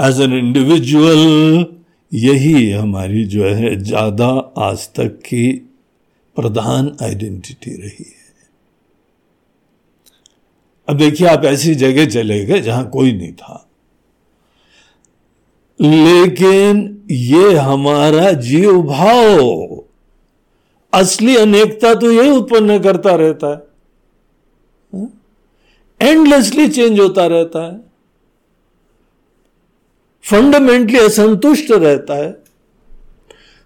[0.00, 1.66] एज एन इंडिविजुअल
[2.12, 5.52] यही हमारी जो है, ज़्यादा आज तक की
[6.36, 8.20] प्रधान आइडेंटिटी रही है।
[10.88, 13.68] अब देखिए, आप ऐसी जगह चले गए जहाँ कोई नहीं था।
[15.80, 19.82] लेकिन ये हमारा जीव भाव,
[20.92, 23.71] असली अनेकता तो यही उत्पन्न करता रहता है।
[26.02, 27.80] एंडलेसली चेंज होता रहता है।
[30.30, 32.42] फंडामेंटली असंतुष्ट रहता है।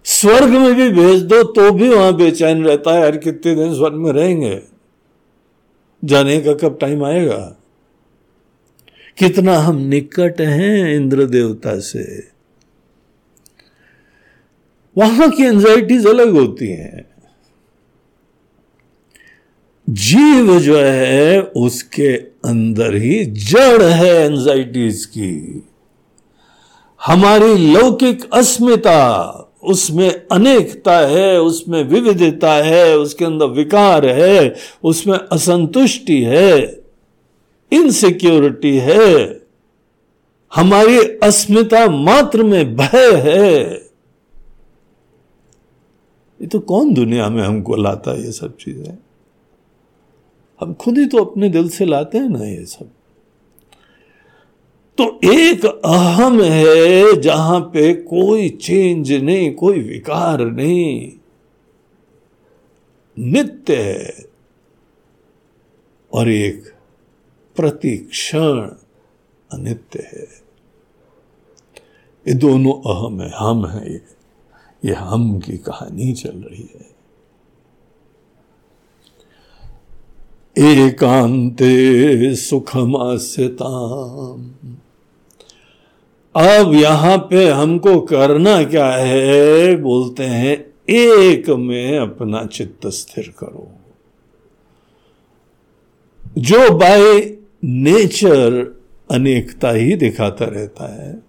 [0.03, 3.93] स्वर्ग में भी भेज दो तो भी वहाँ बेचैन रहता है। यार, कितने दिन स्वर्ग
[3.93, 4.61] में रहेंगे?
[6.05, 7.57] जाने का कब टाइम आएगा?
[9.17, 12.27] कितना हम निकट हैं इंद्र देवता से।
[14.97, 17.16] वहाँ की एंजाइटीज अलग होती हैं।
[19.89, 22.13] जीव जो है, उसके
[22.45, 25.63] अंदर ही जड़ है एंजाइटीज की।
[27.05, 29.31] हमारी लौकिक अस्मिता,
[29.63, 36.81] उसमें अनेकता है, उसमें विविधता है, उसके अंदर विकार है, उसमें असंतुष्टि है
[37.71, 39.41] इनसिक्योरिटी है।
[40.55, 43.63] हमारी अस्मिता मात्र में भय है।
[46.41, 48.97] ये तो कौन दुनिया में हमको लाता है ये सब चीज़ें?
[50.59, 52.89] हम खुद ही तो अपने दिल से लाते हैं ना ये सब।
[54.97, 61.11] तो एक अहम है जहाँ पे कोई चेंज नहीं, कोई विकार नहीं।
[63.19, 64.25] नित्य है।
[66.13, 66.63] और एक
[67.55, 68.59] प्रतिक्षण
[69.51, 70.47] अनित्य है।
[72.27, 74.01] ये दोनों अहम है, हम है ये।
[74.85, 76.86] ये हम की कहानी चल रही है।
[80.57, 83.65] एकांते सुखमास्यता
[86.35, 89.75] अब यहाँ पे हमको करना क्या है?
[89.75, 93.71] बोलते हैं, एक में अपना चित्त स्थिर करो।
[96.37, 98.79] जो बाय नेचर
[99.11, 101.19] अनेकता ही दिखाता रहता है,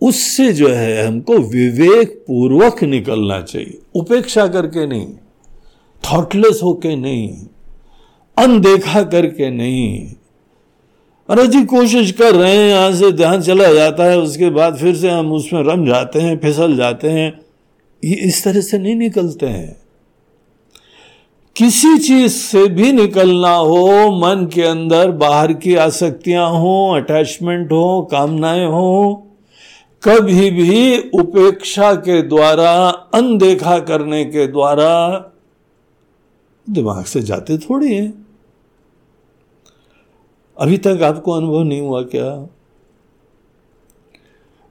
[0.00, 5.14] उससे जो है हमको विवेक पूर्वक निकलना चाहिए। उपेक्षा करके नहीं।
[6.12, 7.46] थॉटलेस होके नहीं,
[8.36, 10.14] अनदेखा करके नहीं।
[11.28, 14.96] अरे जी, कोशिश कर रहे हैं, यहाँ से ध्यान चला जाता है, उसके बाद फिर
[14.96, 17.40] से हम उसमें रम जाते हैं, फिसल जाते हैं।
[18.04, 19.76] ये इस तरह से नहीं निकलते हैं।
[21.56, 28.08] किसी चीज़ से भी निकलना हो, मन के अंदर बाहर की आसक्तियाँ हो अटैचमेंट हो,
[28.10, 29.14] कामनाएँ हो,
[30.02, 32.72] कभी भी उपेक्षा के द्वारा,
[33.14, 35.30] अनदेखा करने के द्वारा
[36.70, 38.26] दिमाग से जाते थोड़ी हैं।
[40.60, 42.48] अभी तक आपको अनुभव नहीं हुआ क्या?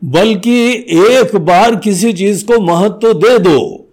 [0.04, 3.88] बल्कि एक बार किसी चीज़ को महत्व दे दो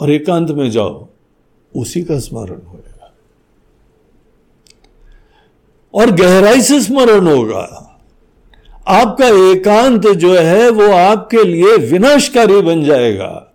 [0.00, 1.08] और एकांत में जाओ,
[1.76, 3.14] उसी का स्मरण होगा
[5.94, 7.82] और गहराई से स्मरण होगा।
[8.88, 13.45] आपका एकांत जो है, वो आपके लिए विनाशकारी बन जाएगा।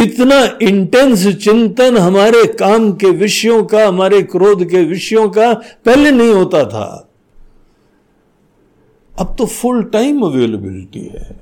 [0.00, 6.32] इतना इंटेंस चिंतन हमारे काम के विषयों का, हमारे क्रोध के विषयों का पहले नहीं
[6.32, 7.12] होता था।
[9.18, 11.40] अब तो फुल टाइम अवेलेबिलिटी है।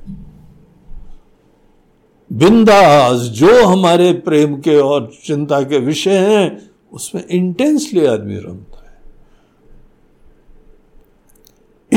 [2.32, 8.88] बिंदास जो हमारे प्रेम के और चिंता के विषय हैं, उसमें इंटेंसली आदमी रमता है।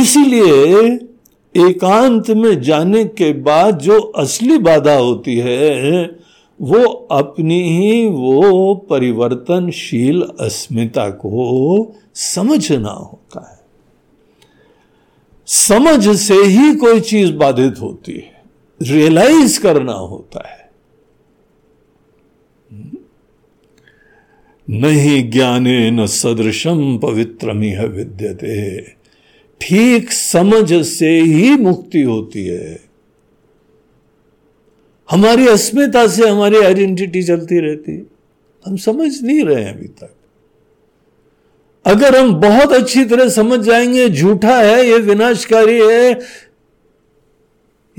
[0.03, 0.77] इसीलिए
[1.67, 6.20] एकांत में जाने के बाद जो असली बाधा होती है
[6.61, 13.61] वो अपनी ही वो परिवर्तनशील अस्मिता को समझना होता है।
[15.45, 18.43] समझ से ही कोई चीज़ बाधित होती है।
[18.81, 20.61] रियलाइज़ करना होता है।
[24.69, 28.81] नहीं ज्ञाने न सदृशम पवित्रमिह विद्यते।
[29.61, 32.90] ठीक समझ से ही मुक्ति होती है।
[35.11, 38.07] हमारी अस्मिता से हमारी आइडेंटिटी चलती रहती
[38.65, 40.13] हम समझ नहीं रहे हैं अभी तक।
[41.85, 46.11] अगर हम बहुत अच्छी तरह समझ जाएँगे, झूठा है, ये विनाशकारी है,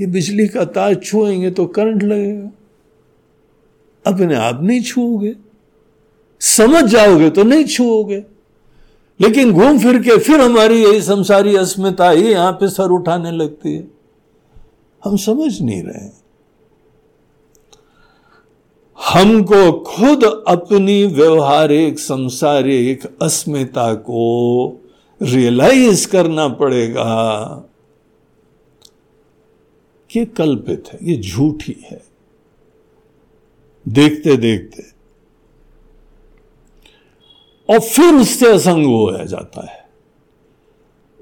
[0.01, 2.51] ये बिजली का तार छुएँगे तो करंट लगेगा।
[4.07, 5.35] अपने आप नहीं छूओगे।
[6.39, 8.23] समझ जाओगे तो नहीं छूओगे।
[9.21, 13.75] लेकिन घूम फिर के फिर हमारी यही संसारी अस्मिता ही यहाँ पे सर उठाने लगती
[13.75, 13.87] है।
[15.03, 16.22] हम समझ नहीं रहे हैं।
[18.99, 24.67] हमको खुद अपनी व्यवहारिक, संसारिक अस्मिता को
[25.21, 27.39] रियलाइज़ करना पड़ेगा।
[30.11, 32.05] कि कल्पित है, ये झूठी है।
[33.87, 34.83] देखते देखते
[37.73, 39.89] और फिर उससे असंग हो जाता है।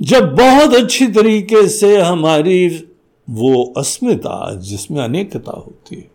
[0.01, 2.88] जब बहुत अच्छी तरीके से हमारी
[3.30, 6.11] वो अस्मिता जिसमें अनेकता होती है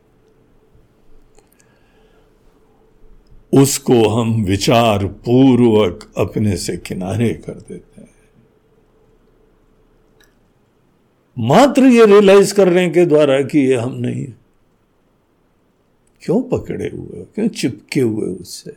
[3.56, 8.08] उसको हम विचार पूर्वक अपने से किनारे कर देते हैं।
[11.38, 14.26] मात्र ये रियलाइज़ करने के द्वारा कि ये हम नहीं
[16.22, 18.76] क्यों पकड़े हुए क्यों चिपके हुए उससे?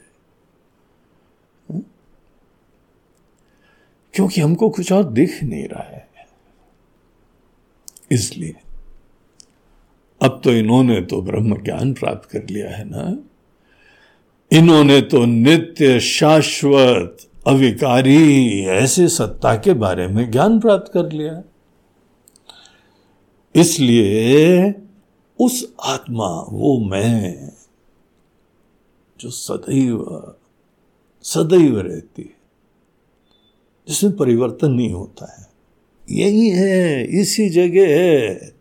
[4.14, 6.10] क्योंकि हमको कुछ और दिख नहीं रहा है।
[8.12, 8.56] इसलिए,
[10.22, 13.29] अब तो इन्होंने तो ब्रह्म ज्ञान प्राप्त कर लिया है ना?
[14.54, 21.44] इन्होंने तो नित्य शाश्वत अविकारी ऐसे सत्ता के बारे में ज्ञान प्राप्त कर लिया।
[23.56, 24.74] इसलिए
[25.40, 27.52] उस आत्मा, वो मैं,
[29.20, 30.34] जो सदैव
[31.24, 32.38] सदैव रहती है,
[33.88, 35.50] जिसमें परिवर्तन नहीं होता है।
[36.18, 38.54] यही है, इसी जगह है,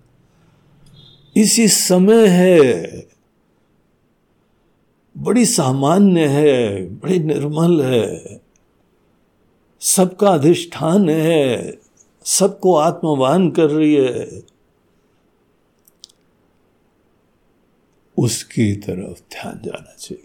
[1.37, 2.83] इसी समय है
[5.19, 8.41] बड़ी सामान्य है, बड़ी निर्मल है।
[9.81, 11.79] सबका अधिष्ठान है,
[12.25, 14.43] सबको आत्मवान कर रही है।
[18.19, 20.25] उसकी तरफ़ ध्यान जाना चाहिए।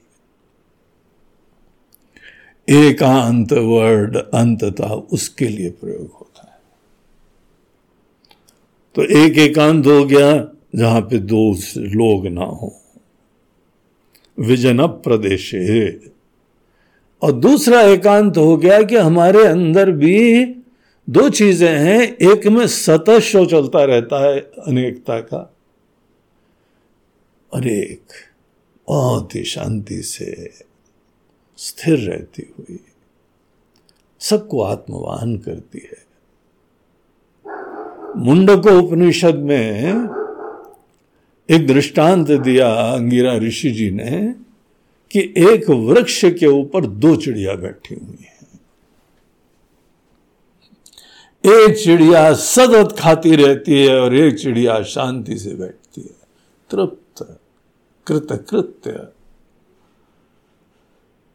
[2.90, 6.60] एकांत वर्ड अंतता उसके लिए प्रयोग होता है।
[8.96, 12.83] तो एक एकांत हो गया जहाँ पे दो लोग ना हो।
[14.38, 15.54] विजन प्रदेश
[17.22, 20.46] और दूसरा एकांत हो गया कि हमारे अंदर भी
[21.08, 25.54] दो चीज़ें हैं, एक में सतत शो चलता रहता है अनेकता का,
[27.54, 28.14] और एक
[28.88, 30.52] बहुत ही शांति से
[31.58, 32.80] स्थिर रहती हुई
[34.20, 36.02] सबको आत्मवान करती है।
[38.18, 40.23] मुंडको उपनिषद में
[41.50, 44.36] एक दृष्टांत दिया अंगिरा ऋषि जी ने
[45.12, 48.34] कि एक वृक्ष के ऊपर दो चिड़िया बैठी हुई हैं।
[51.46, 56.28] एक चिड़िया सतत खाती रहती है और एक चिड़िया शांति से बैठती है।
[56.70, 57.40] तृप्त,
[58.08, 59.08] कृतकृत्य।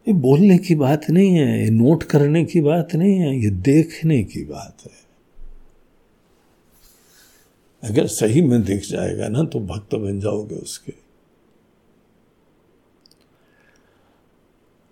[0.09, 4.25] ये बोलने की बात नहीं है, ये नोट करने की बात नहीं है, ये देखने
[4.25, 5.08] की बात है।
[7.83, 10.93] अगर सही में दिख जाएगा ना तो भक्त बन जाओगे उसके।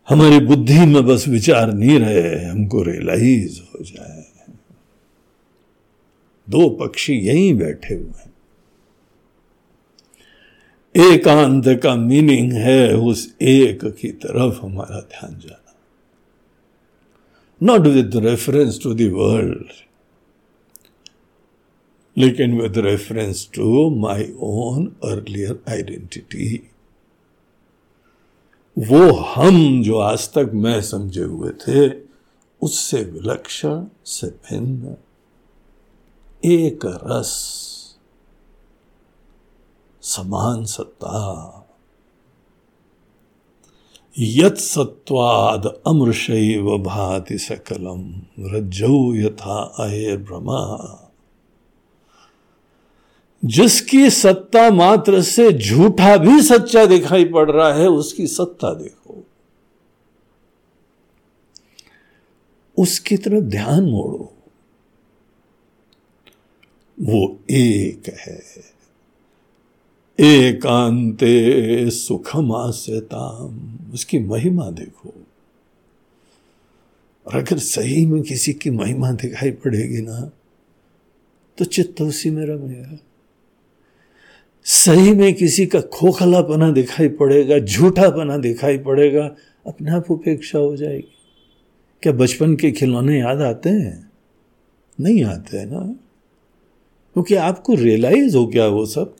[0.09, 4.25] हमारी बुद्धि में बस विचार नहीं रहे हमको रियलाइज़ हो जाए।
[6.51, 8.33] दो पक्षी यहीं बैठे हुए हैं।
[11.13, 15.77] एकांत का मीनिंग है उस एक की तरफ़ हमारा ध्यान जाना।
[17.63, 19.86] Not with reference to the world
[22.19, 26.71] लेकिन with reference to my own earlier identity
[28.79, 32.03] वो हम जो आज तक मैं समझे हुए थे,
[32.63, 34.97] उससे विलक्षण से भिन्न
[36.45, 37.33] एक रस,
[40.03, 41.53] समान सत्ता।
[44.19, 51.03] यत सत्वाद अमृशैव भाति सकलम, रज्जौ यथा अये ब्रह्मा
[53.47, 59.27] जिसकी सत्ता मात्र से झूठा भी सच्चा दिखाई पड़ रहा है, उसकी सत्ता देखो।
[62.79, 64.33] उसकी तरफ़ ध्यान मोड़ो।
[67.01, 68.43] वो एक है।
[70.21, 75.15] एकांते सुखमास्यताम उसकी महिमा देखो।
[77.27, 80.31] और अगर सही में किसी की महिमा दिखाई पड़ेगी ना
[81.59, 82.99] तो चित्त उसी में रमेगा
[84.69, 89.37] सही में किसी का खोखलापना दिखाई पड़ेगा झूठा झूठापना दिखाई पड़ेगा,
[89.67, 91.13] अपने आप उपेक्षा हो जाएगी।
[92.03, 94.11] क्या बचपन के खिलौने याद आते हैं?
[95.01, 95.81] नहीं आते हैं ना?
[97.13, 99.17] क्योंकि आपको रियलाइज़ हो गया वो सब।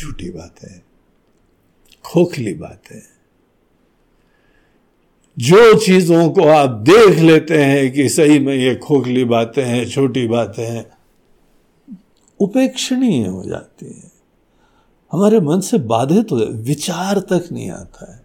[0.00, 0.82] झूठी बात है।
[2.04, 3.02] खोखली बात है।
[5.38, 10.28] जो चीज़ों को आप देख लेते हैं कि सही में ये खोखली बातें हैं, छोटी
[10.28, 10.90] बातें हैं,
[12.40, 14.07] उपेक्षणीय हो जाती है।
[15.12, 18.20] हमारे मन से बाधित हो विचार तक नहीं आता है।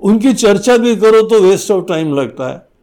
[0.00, 2.74] उनकी चर्चा भी करो तो वेस्ट ऑफ़ टाइम लगता है।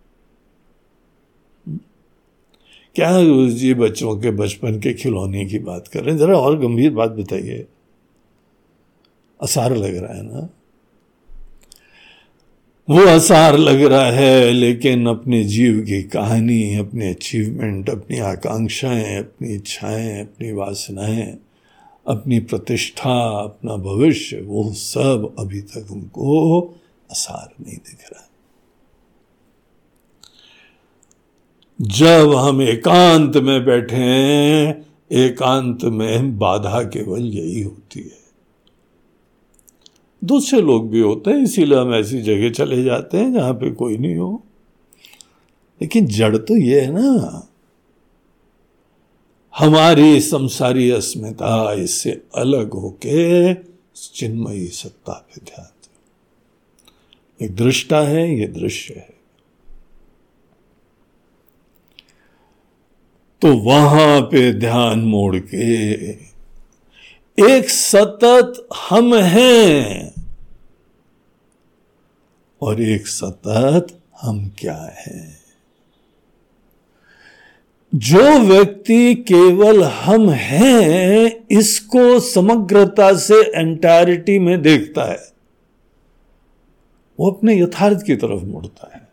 [2.95, 3.11] क्या
[3.49, 6.17] जी बच्चों के बचपन के खिलौने की बात कर रहे हैं?
[6.17, 7.65] जरा और गंभीर बात बताइए।
[9.43, 10.49] आसार लग रहा है ना?
[12.89, 19.53] वो आसार लग रहा है, लेकिन अपने जीव की कहानी, अपने अचीवमेंट अपनी आकांक्षाएँ, अपनी
[19.53, 21.37] इच्छाएँ, अपनी वासनाएँ
[22.07, 26.61] अपनी प्रतिष्ठा, अपना भविष्य, वो सब अभी तक उनको
[27.11, 28.27] आसार नहीं दिख रहा।
[31.81, 38.21] जब हम एकांत में बैठे हैं, एकांत में बाधा केवल यही होती है।
[40.23, 43.97] दूसरे लोग भी होते हैं, इसीलिए हम ऐसी जगह चले जाते हैं जहाँ पे कोई
[43.97, 44.43] नहीं हो।
[45.81, 47.47] लेकिन जड़ तो ये है ना
[49.57, 53.53] हमारी संसारी अस्मिता इससे अलग होके
[54.15, 55.67] चिन्मयी सत्ता पे ध्यान
[57.45, 59.09] एक दृष्टा है, ये दृश्य है।
[63.41, 65.95] तो वहाँ पे ध्यान मोड़ के
[67.51, 70.13] एक सतत हम हैं
[72.61, 75.40] और एक सतत हम क्या हैं?
[77.95, 85.31] जो व्यक्ति केवल हम हैं, इसको समग्रता से एंटायरिटी में देखता है।
[87.19, 89.07] वो अपने यथार्थ की तरफ़ मुड़ता है।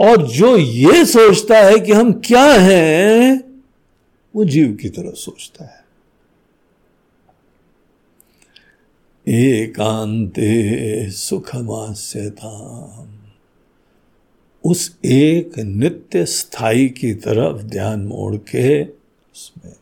[0.00, 3.44] और जो ये सोचता है कि हम क्या हैं,
[4.36, 5.82] वो जीव की तरफ़ सोचता है।
[9.28, 13.21] एकांते सुखमास्यताम।
[14.64, 19.72] उस एक नित्य स्थायी की तरफ़ ध्यान मोड़ के उसमें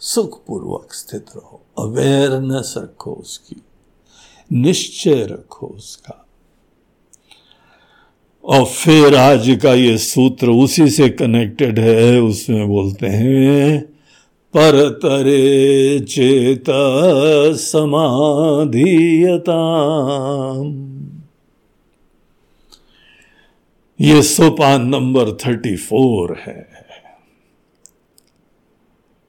[0.00, 3.56] सुखपूर्वक स्थित रहो। अवेयरनेस रखो उसकी।
[4.52, 6.26] निश्चय रखो उसका।
[8.44, 13.80] और फिर आज का ये सूत्र उसी से कनेक्टेड है, उसमें बोलते हैं,
[14.56, 16.64] पर तरे चेत
[17.56, 18.22] समाधीयता
[24.00, 26.68] ये सोपान नंबर थर्टी फोर है।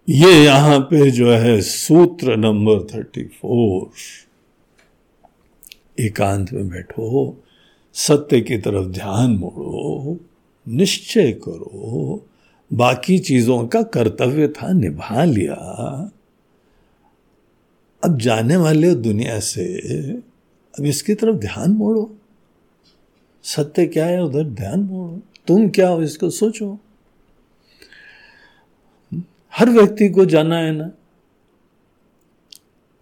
[0.09, 3.89] ये यहाँ पे जो है सूत्र नंबर थर्टी फोर।
[5.99, 7.37] एकांत में बैठो,
[7.93, 10.19] सत्य की तरफ़ ध्यान मोड़ो,
[10.67, 12.25] निश्चय करो,
[12.73, 15.55] बाकी चीज़ों का कर्तव्य था निभा लिया।
[18.03, 19.79] अब जाने वाले दुनिया से
[20.79, 22.16] अब इसकी तरफ़ ध्यान मोड़ो।
[23.47, 24.23] सत्य क्या है?
[24.23, 26.01] उधर ध्यान मोड़ो। तुम क्या हो?
[26.01, 26.79] इसको सोचो।
[29.53, 30.91] हर व्यक्ति को जाना है ना?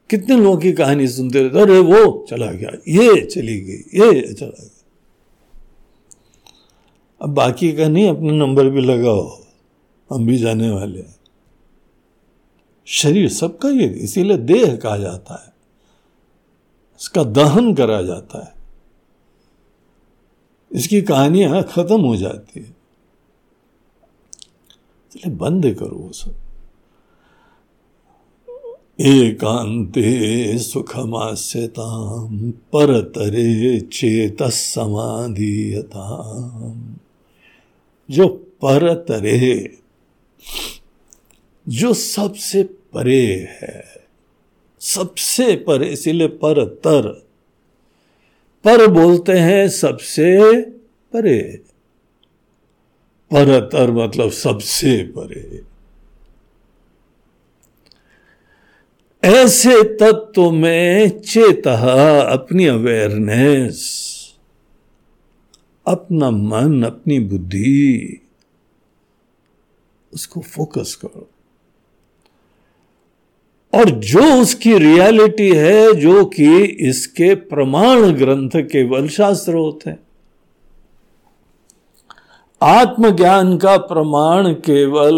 [0.10, 4.64] कितने लोगों की कहानी सुनते रहते अरे वो चला गया, ये चली गई, ये चला
[4.64, 4.86] गया।
[7.22, 9.43] अब बाकी का नहीं, अपना नंबर भी लगाओ।
[10.12, 11.16] हम भी जाने वाले हैं।
[12.86, 15.54] शरीर सबका ये, इसीलिए देह कहा जाता है।
[17.02, 18.55] इसका दहन करा जाता है।
[20.76, 22.76] इसकी कहानियाँ खत्म हो जाती है।
[25.10, 26.36] इसलिए बंद करो वो सब।
[29.02, 36.08] एकांते सुखमास्यताम परतरे चेत समाधीयता
[38.12, 39.78] जो परतरे,
[41.68, 44.08] जो सबसे परे है,
[44.80, 47.25] सबसे परे, इसीलिए पर तर
[48.66, 50.61] पर बोलते हैं सबसे
[51.13, 51.41] परे।
[53.32, 55.61] परतर मतलब सबसे परे।
[59.24, 64.01] ऐसे तत्व में चेत अपनी अवेयरनेस
[65.88, 68.22] अपना मन, अपनी बुद्धि,
[70.13, 71.30] उसको फोकस करो।
[73.76, 80.00] और जो उसकी रियलिटी है, जो कि इसके प्रमाण ग्रंथ केवल शास्त्र होते हैं।
[82.62, 85.14] आत्मज्ञान का प्रमाण केवल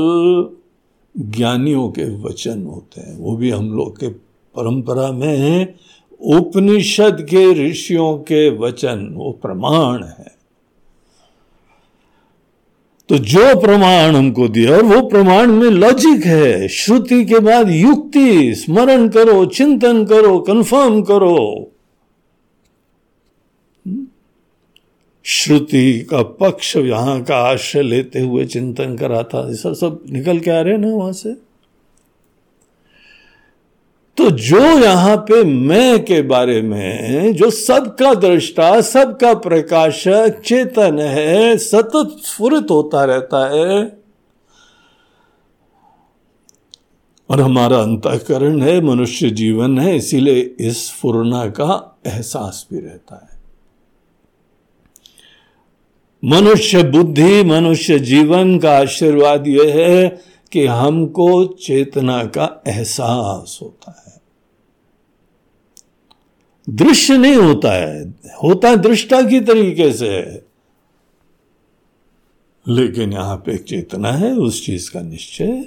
[1.17, 4.07] ज्ञानियों के वचन होते हैं। वो भी हम लोग के
[4.55, 5.73] परंपरा में
[6.21, 10.36] उपनिषद के ऋषियों के वचन, वो प्रमाण है।
[13.09, 18.55] तो जो प्रमाण हमको दिया और वो प्रमाण में लॉजिक है। श्रुति के बाद युक्ति,
[18.55, 21.71] स्मरण करो, चिंतन करो कंफर्म करो।
[25.25, 30.51] श्रुति का पक्ष यहाँ का आश्रय लेते हुए चिंतन करा था सब सब निकल के
[30.51, 31.46] आ रहे हैं ना वहाँ से?
[34.17, 41.57] तो जो यहाँ पे मैं के बारे में, जो सबका दृष्टा, सबका प्रकाशक, चेतन है,
[41.57, 43.97] सतत स्फुरित होता रहता है,
[47.29, 53.37] और हमारा अंतकरण है, मनुष्य जीवन है, इसीलिए इस फुरना का एहसास भी रहता है।
[56.23, 60.07] मनुष्य बुद्धि, मनुष्य जीवन का आशीर्वाद यह है
[60.51, 64.06] कि हमको चेतना का एहसास होता है।
[66.69, 68.09] दृश्य नहीं होता है।
[68.43, 70.41] होता है दृष्टा की तरीके से।
[72.67, 75.61] लेकिन यहाँ पे एक चेतना है, उस चीज़ का निश्चय।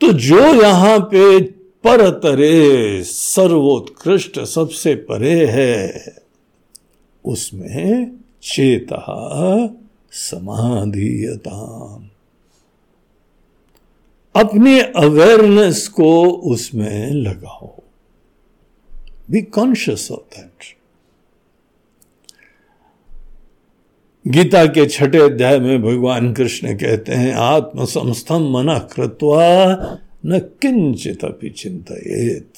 [0.00, 1.40] तो जो यहाँ पे
[1.84, 6.04] पर तरे, सर्वोत्कृष्ट सबसे परे है,
[7.24, 9.68] उसमें चेता
[10.12, 11.94] समाधीयता
[14.36, 17.77] अपने अवेयरनेस को उसमें लगाओ।
[19.30, 20.76] Be conscious of that
[24.28, 29.74] Gita के छठे अध्याय में भगवान कृष्ण कहते हैं आत्म संस्थम मना कृत्वा
[30.26, 32.52] न किंचित अपनी चिंतित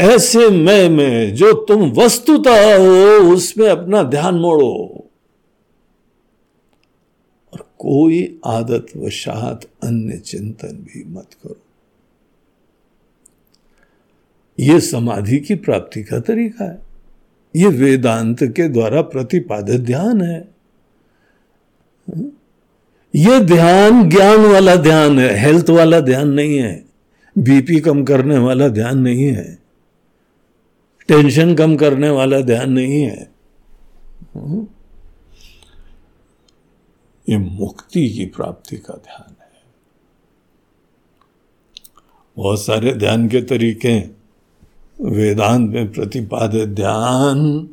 [0.00, 5.10] ऐसे मैं, में, जो तुम वस्तुता हो, उसमें अपना ध्यान मोड़ो।
[7.52, 11.60] और कोई आदत वशात अन्य चिंतन भी मत करो।
[14.60, 16.78] यह समाधि की प्राप्ति का तरीका है।
[17.56, 20.48] ये वेदांत के द्वारा प्रतिपादित ध्यान है।
[23.14, 26.84] यह ध्यान ज्ञान वाला ध्यान है हेल्थ वाला ध्यान नहीं है
[27.38, 29.58] बीपी कम करने वाला ध्यान नहीं है
[31.08, 33.30] टेंशन कम करने वाला ध्यान नहीं है।
[37.28, 39.62] ये मुक्ति की प्राप्ति का ध्यान है।
[42.36, 44.19] बहुत सारे ध्यान के तरीके
[45.00, 47.70] वेदांत में प्रतिपादित ध्यान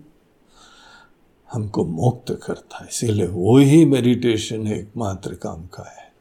[1.51, 6.13] हमको मुक्त करता है। इसीलिए वो ही मेडिटेशन एकमात्र काम का है।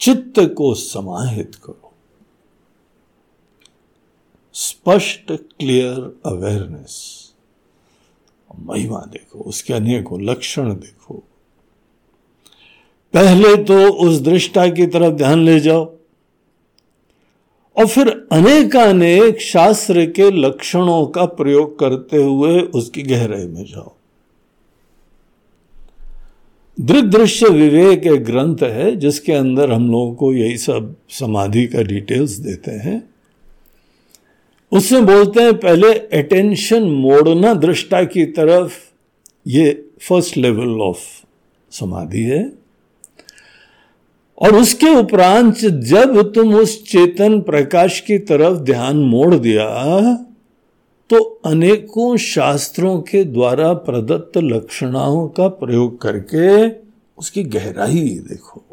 [0.00, 1.94] चित्त को समाहित करो।
[4.52, 7.24] स्पष्ट क्लियर अवेयरनेस
[8.60, 11.14] महिमा देखो, उसके अनेकों लक्षण देखो।
[13.12, 15.97] पहले तो उस दृष्टा की तरफ़ ध्यान ले जाओ।
[17.78, 23.94] और फिर अनेकानेक शास्त्र के लक्षणों का प्रयोग करते हुए उसकी गहराई में जाओ।
[26.80, 32.30] दृग्दृश्य विवेक एक ग्रंथ है, जिसके अंदर हम लोगों को यही सब समाधि का डिटेल्स
[32.30, 33.10] देते हैं।
[34.72, 38.72] उसमें बोलते हैं, पहले अटेंशन मोड़ना दृष्टा की तरफ़,
[39.46, 41.26] ये फ़र्स्ट लेवल ऑफ़
[41.70, 42.57] समाधि है।
[44.38, 49.68] और उसके उपरांत जब तुम उस चेतन प्रकाश की तरफ़ ध्यान मोड़ दिया
[51.10, 56.68] तो अनेकों शास्त्रों के द्वारा प्रदत्त लक्षणाओं का प्रयोग करके
[57.18, 58.64] उसकी गहराई देखो।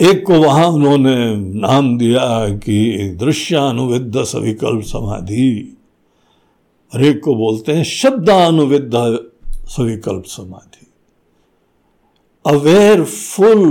[0.00, 5.76] एक को वहाँ उन्होंने नाम दिया कि दृश्यानुविद्ध सविकल्प समाधि।
[6.94, 8.92] और एक को बोलते हैं शब्दानुविद्ध
[9.68, 10.79] सविकल्प समाधि।
[12.46, 13.62] अवेयरफुल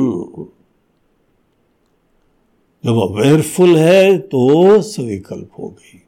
[2.86, 6.02] जब अवेयरफुल है तो सविकल्प हो गई।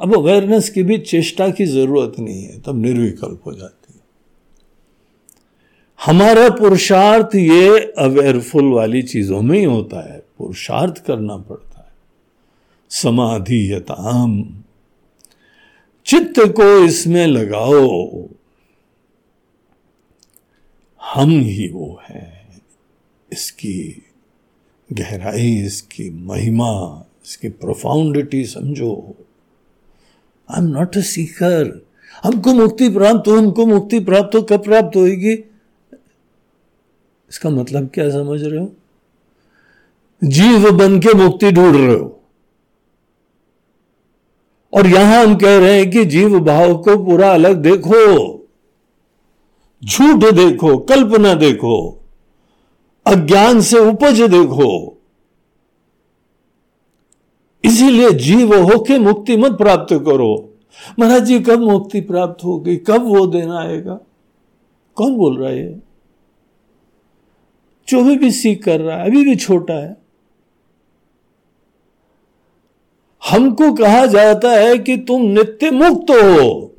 [0.00, 4.00] अब अवेयरनेस की भी चेष्टा की ज़रूरत नहीं है, तब निर्विकल्प हो जाती है।
[6.04, 11.92] हमारा पुरुषार्थ ये अवेयरफुल वाली चीज़ों में ही होता है। पुरुषार्थ करना पड़ता है।
[12.90, 14.44] समाधि यताम।
[16.06, 18.08] चित्त को इसमें लगाओ।
[21.14, 22.48] हम ही वो है।
[23.32, 24.02] इसकी
[24.92, 29.14] गहराई, इसकी महिमा, इसकी प्रोफाउंडिटी समझो।
[30.50, 31.86] I am not a seeker
[32.22, 35.44] हमको मुक्ति प्राप्त हो, हमको मुक्ति प्राप्त हो, कब प्राप्त होगी
[37.30, 38.72] इसका मतलब क्या समझ रहे हो?
[40.24, 42.20] जीव बन के मुक्ति ढूंढ रहे हो।
[44.72, 48.39] और यहाँ हम कह रहे हैं कि जीव भाव को पूरा अलग देखो।
[49.84, 52.00] झूठ देखो कल्पना देखो
[53.06, 54.96] अज्ञान से उपज देखो।
[57.64, 60.54] इसीलिए जीव होके मुक्ति मत प्राप्त करो।
[60.98, 62.76] महाराज जी कब मुक्ति प्राप्त होगी?
[62.76, 63.98] कब वो दिन आएगा?
[64.94, 65.82] कौन बोल रहा है
[67.88, 69.96] जो भी, भी सीख कर रहा है अभी भी छोटा है।
[73.30, 76.69] हमको कहा जाता है कि तुम नित्य मुक्त हो।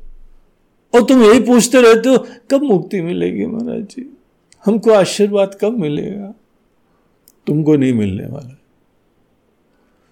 [0.94, 4.16] और तुम यही पूछते रहते हो, कब मुक्ति मिलेगी महाराज जी?
[4.66, 6.34] हमको आशीर्वाद कब मिलेगा?
[7.46, 8.58] तुमको नहीं मिलने वाला।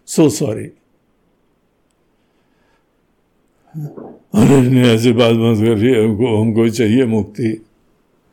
[0.06, 0.64] सो सॉरी
[4.34, 7.62] अरे ऐसी बात मत करिए, हमको हमको चाहिए मुक्ति।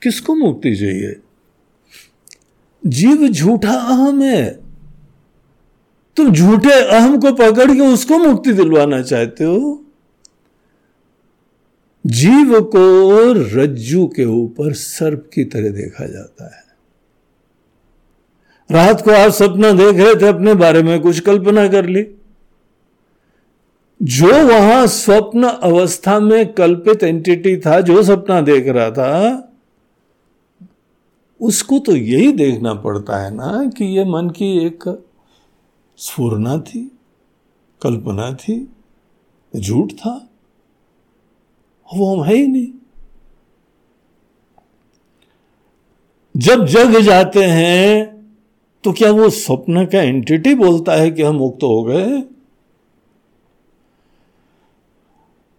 [0.04, 1.16] किसको मुक्ति चाहिए?
[2.88, 4.60] जीव झूठा अहम है।
[6.16, 9.86] तुम झूठे अहम को पकड़ के उसको मुक्ति दिलवाना चाहते हो?
[12.08, 16.64] जीव को रज्जू के ऊपर सर्प की तरह देखा जाता है।
[18.72, 22.08] रात को आप सपना देख रहे थे, अपने बारे में कुछ कल्पना कर ली।
[24.03, 29.43] जो वहाँ स्वप्न अवस्था में कल्पित एंटिटी था, जो सपना देख रहा था,
[31.41, 35.05] उसको तो यही देखना पड़ता है ना कि यह मन की एक
[35.97, 36.99] स्फूर्णा थी,
[37.82, 38.74] कल्पना थी,
[39.55, 40.30] झूठ था।
[41.95, 42.67] वो हम है ही नहीं।
[46.35, 48.15] जब जग जाते हैं
[48.83, 52.21] तो क्या वो स्वप्न का एंटिटी बोलता है कि हम मुक्त हो गए?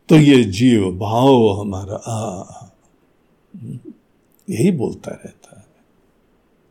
[0.08, 2.66] तो ये जीव भाव हमारा आ,
[4.50, 5.64] यही बोलता रहता है।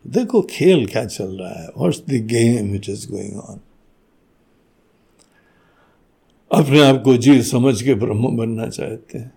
[0.06, 3.60] देखो खेल क्या चल रहा है। What's the game it is going on
[6.52, 9.37] अपने आप को जीव समझ के ब्रह्म बनना चाहते हैं।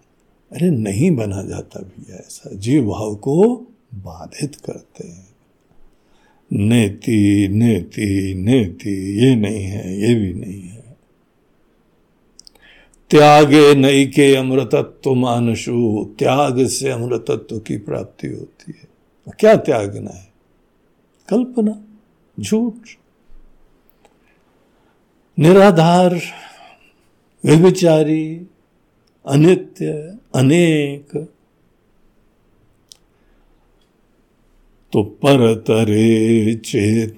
[0.52, 5.30] अरे नहीं बना जाता भैया ऐसा। जीव भाव को बाधित करते हैं।
[6.52, 10.96] नेति नेति नेति, ये नहीं है, ये भी नहीं है।
[13.10, 18.88] त्यागे नई के अमृतत्व मानसु, त्याग से अमृतत्व की प्राप्ति होती है।
[19.40, 20.32] क्या त्यागना है?
[21.28, 21.84] कल्पना,
[22.40, 22.88] झूठ।
[25.38, 26.20] निराधार,
[27.44, 28.46] व्यभिचारी
[29.26, 31.28] अनित्य, अनेक।
[34.92, 37.16] तो परतरे चेत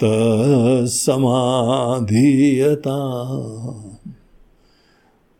[0.86, 2.96] समाधियता।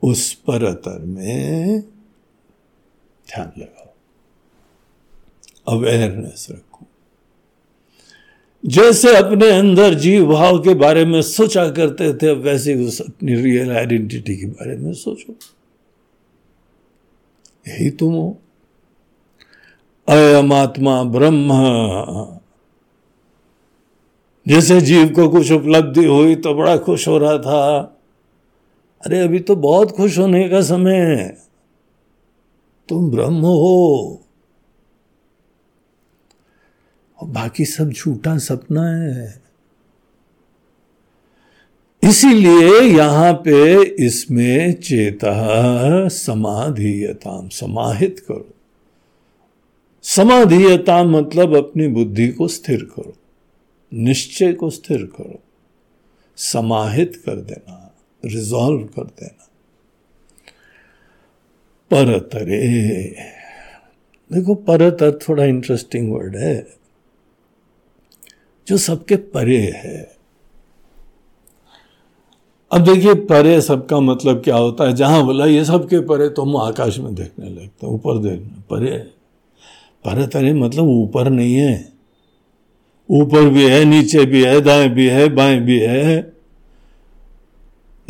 [0.02, 1.82] उस परतर में
[3.26, 3.88] ध्यान लगाओ।
[5.78, 6.86] अवेयरनेस रखो।
[8.66, 13.70] जैसे अपने अंदर जीव भाव के बारे में सोचा करते थे वैसे उस अपनी रियल
[13.70, 15.34] आइडेंटिटी के बारे में सोचो।
[17.68, 18.38] यही तुम हो
[20.08, 21.48] अयमात्मा ब्रह्म।
[24.48, 27.80] जैसे जीव को कुछ उपलब्धि हुई तो बड़ा खुश हो रहा था।
[29.06, 31.42] अरे, अभी तो बहुत खुश होने का समय है।
[32.88, 34.20] तुम ब्रह्म हो।
[37.20, 39.41] और बाकी सब झूठा सपना है।
[42.02, 48.48] इसीलिए यहाँ पे इसमें चेता समाधियताम, समाहित करो।
[50.04, 53.14] समाधीयता मतलब अपनी बुद्धि को स्थिर करो,
[53.92, 55.40] निश्चय को स्थिर करो,
[56.38, 59.48] समाहित कर देना रिजॉल्व कर देना।
[61.90, 62.58] परतरे,
[64.30, 66.66] देखो परतर थोड़ा इंटरेस्टिंग वर्ड है,
[68.66, 70.21] जो सबके परे है।
[72.72, 74.92] अब देखिए, परे सबका मतलब क्या होता है?
[74.92, 78.98] जहाँ बोला, ये सबके परे तो हम आकाश में देखने लगते हैं, ऊपर देखने परे,
[80.04, 81.92] पर तरे मतलब ऊपर नहीं है।
[83.10, 86.32] ऊपर भी है, नीचे भी है, दाएँ भी है, बाएँ भी है।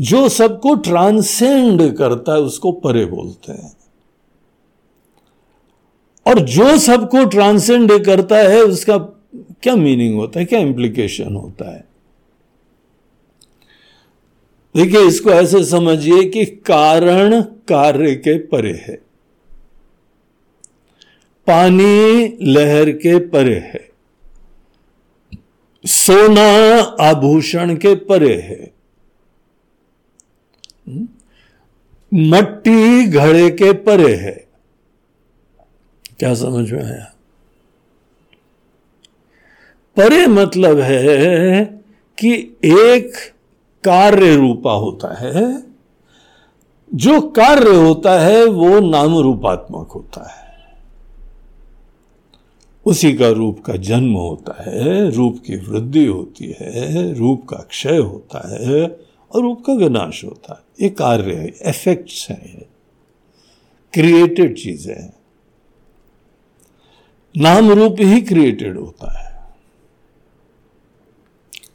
[0.01, 3.77] जो सबको ट्रांसेंड करता है, उसको परे बोलते हैं।
[6.27, 8.99] और जो सबको ट्रांसेंड करता है, उसका
[9.35, 10.47] क्या मीनिंग होता है?
[10.47, 11.92] क्या इंप्लीकेशन होता है?
[14.77, 18.95] देखिए, इसको ऐसे समझिए कि कारण कार्य के परे है।
[21.47, 23.91] पानी लहर के परे है।
[25.87, 28.75] सोना आभूषण के परे है।
[32.15, 34.47] मट्टी घड़े के परे है।
[36.19, 37.15] क्या समझ में आया?
[39.97, 41.65] परे मतलब है
[42.19, 43.33] कि एक
[43.85, 45.63] कार्य रूपा होता है।
[46.95, 50.43] जो कार्य होता है, वो नाम रूपात्मक होता है।
[52.87, 57.97] उसी का रूप का जन्म होता है, रूप की वृद्धि होती है, रूप का क्षय
[57.97, 59.01] होता है
[59.33, 62.67] और रूप का विनाश होता है। ये कार्य है इफेक्ट्स हैं
[63.93, 65.15] क्रिएटेड चीज़ें हैं।
[67.37, 69.55] नाम रूप ही क्रिएटेड होता है।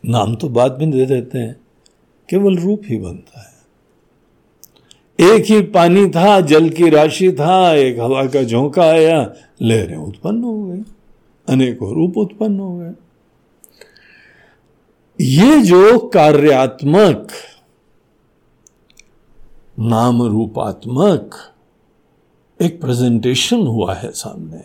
[0.05, 1.66] नाम तो बाद में दे देते हैं।
[2.29, 3.57] केवल रूप ही बनता है।
[5.35, 10.43] एक ही पानी था, जल की राशि था, एक हवा का झोंका आया, लहरें उत्पन्न
[10.43, 10.81] हो गई,
[11.49, 12.91] अनेकों रूप उत्पन्न हो गए।
[15.21, 17.27] ये जो कार्यात्मक,
[19.79, 21.35] नाम रूपात्मक
[22.61, 24.57] एक प्रेजेंटेशन हुआ है सामने।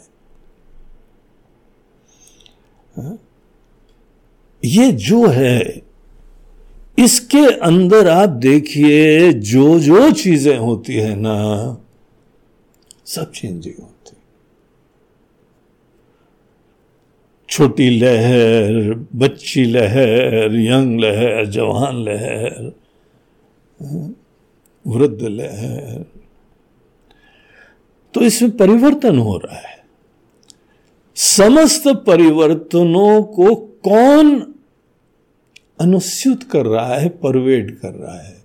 [3.02, 3.18] हाँ?
[4.64, 5.81] ये जो है
[6.98, 11.36] इसके अंदर आप देखिए जो जो चीज़ें होती है ना,
[13.06, 13.92] सब चेंजिंग होती
[17.48, 22.72] छोटी लहर, बच्ची लहर, यंग लहर, जवान लहर
[24.86, 26.04] वृद्ध लहर।
[28.14, 29.84] तो इसमें परिवर्तन हो रहा है।
[31.16, 34.51] समस्त परिवर्तनों को कौन
[35.82, 38.42] अनुस्यूत कर रहा है, परवेड कर रहा है।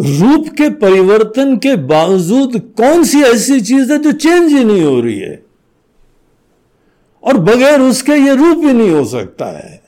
[0.00, 5.00] रूप के परिवर्तन के बावजूद कौन सी ऐसी चीज़ है जो चेंज ही नहीं हो
[5.00, 5.42] रही है?
[7.22, 9.82] और बगैर उसके ये रूप ही नहीं हो सकता है।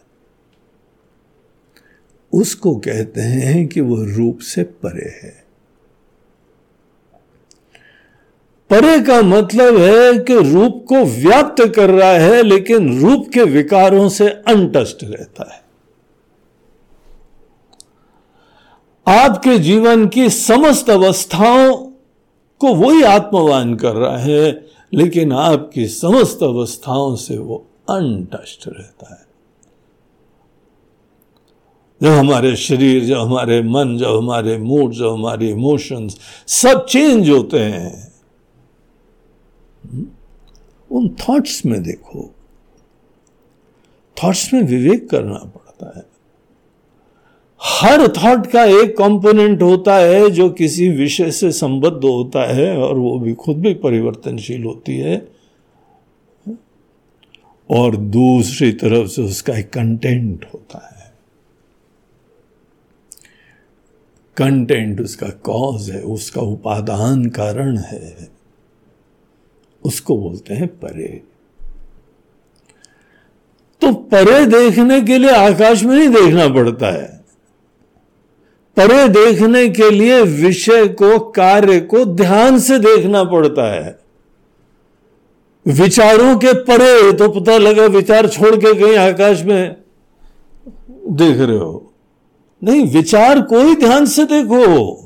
[2.33, 5.42] उसको कहते हैं कि वह रूप से परे है।
[8.73, 14.09] परे का मतलब है कि रूप को व्याप्त कर रहा है, लेकिन रूप के विकारों
[14.09, 15.63] से अनटस्ट रहता है।
[19.19, 21.77] आपके जीवन की समस्त अवस्थाओं
[22.59, 29.27] को वही आत्मवान कर रहा है, लेकिन आपकी समस्त अवस्थाओं से वो अनटस्ट रहता है।
[32.03, 36.17] जब हमारे शरीर, जब हमारे मन, जब हमारे मूड, जब हमारे इमोशंस
[36.47, 38.12] सब चेंज होते हैं
[40.91, 42.35] उन थॉट्स में देखो।
[44.25, 46.13] थॉट्स में विवेक करना पड़ता है।
[47.63, 52.99] हर थॉट का एक कंपोनेंट होता है जो किसी विषय से संबद्ध होता है और
[52.99, 55.33] वो भी खुद भी परिवर्तनशील होती है।
[57.71, 61.13] और दूसरी तरफ़ से उसका एक कंटेंट होता है।
[64.37, 68.32] कंटेंट उसका कॉज है, उसका उपादान कारण है।
[69.85, 71.23] उसको बोलते हैं परे।
[73.81, 77.25] तो परे देखने के लिए आकाश में नहीं देखना पड़ता है।
[78.77, 83.99] परे देखने के लिए विषय को, कार्य को ध्यान से देखना पड़ता है।
[85.67, 89.77] विचारों के परे तो पता लगा विचार छोड़ के कहीं आकाश में
[91.09, 91.93] देख रहे हो।
[92.65, 94.97] नहीं, विचार को ही ध्यान से देखो।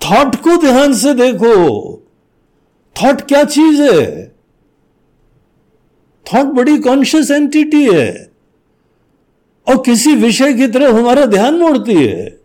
[0.00, 2.05] थॉट को ध्यान से देखो।
[3.02, 4.28] थॉट क्या चीज़ है?
[6.34, 8.32] थॉट बड़ी कॉन्शियस एंटिटी है।
[9.68, 12.40] और किसी विषय की तरफ़ हमारा ध्यान मोड़ती है।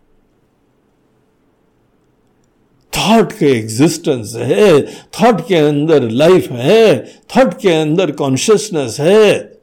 [2.98, 9.58] थॉट के एग्जिस्टेंस है। थॉट के अंदर लाइफ है। थॉट के अंदर कॉन्शियसनेस है।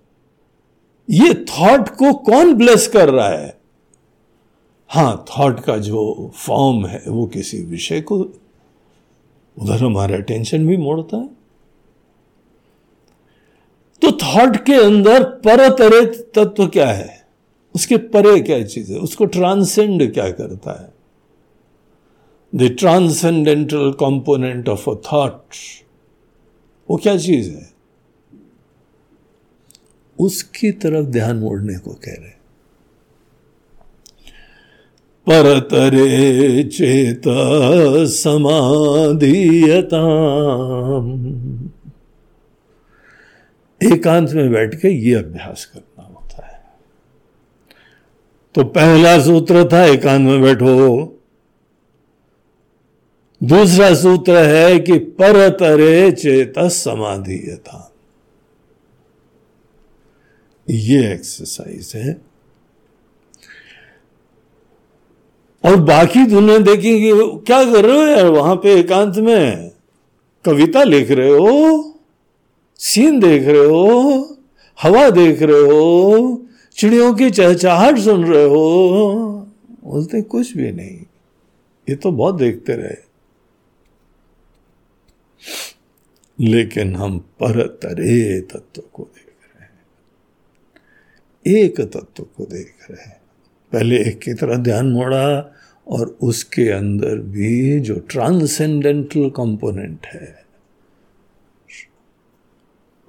[1.10, 3.58] ये थॉट को कौन ब्लेस कर रहा है?
[4.90, 8.39] हाँ थॉट का जो फॉर्म है, वो किसी विषय को
[9.60, 11.28] उधर हमारा अटेंशन भी मोड़ता है।
[14.02, 17.28] तो थॉट के अंदर परतरे तत्व क्या है?
[17.76, 19.00] उसके परे क्या चीज़ है?
[19.00, 20.94] उसको ट्रांसेंड क्या करता है?
[22.56, 25.42] The transcendental component of a thought
[26.90, 27.74] वो क्या चीज़ है?
[30.20, 32.39] उसकी तरफ़ ध्यान मोड़ने को कह रहे
[35.32, 37.22] परतरे चेत
[38.08, 40.04] समाधीयता
[43.94, 46.62] एकांत में बैठ के ये अभ्यास करना होता है।
[48.56, 51.16] तो पहला सूत्र था, एकांत में बैठो।
[53.44, 57.94] दूसरा सूत्र है कि परतरे चेत समाधीयता
[60.70, 62.29] ये एक्सरसाइज है।
[65.66, 67.12] और बाकी दुनिया देखेंगे
[67.46, 69.72] क्या कर रहे हो यार, वहाँ पे एकांत में?
[70.46, 72.00] कविता लिख रहे हो?
[72.80, 74.38] सीन देख रहे हो?
[74.82, 76.46] हवा देख रहे हो?
[76.76, 79.14] चिड़ियों की चहचहाट सुन रहे हो?
[79.84, 81.00] बोलते कुछ भी नहीं।
[81.90, 83.10] ये तो बहुत देखते रहे।
[86.40, 89.80] लेकिन हम पर तरे तत्व को देख रहे हैं।
[91.64, 93.19] एक तत्व को देख रहे हैं।
[93.72, 95.56] पहले एक की तरह ध्यान मोड़ा
[95.88, 100.46] और उसके अंदर भी जो ट्रांसेंडेंटल कंपोनेंट है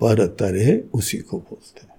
[0.00, 1.90] पर तरे उसी को बोलते हैं।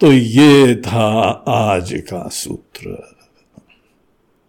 [0.00, 3.16] तो ये था आज का सूत्र।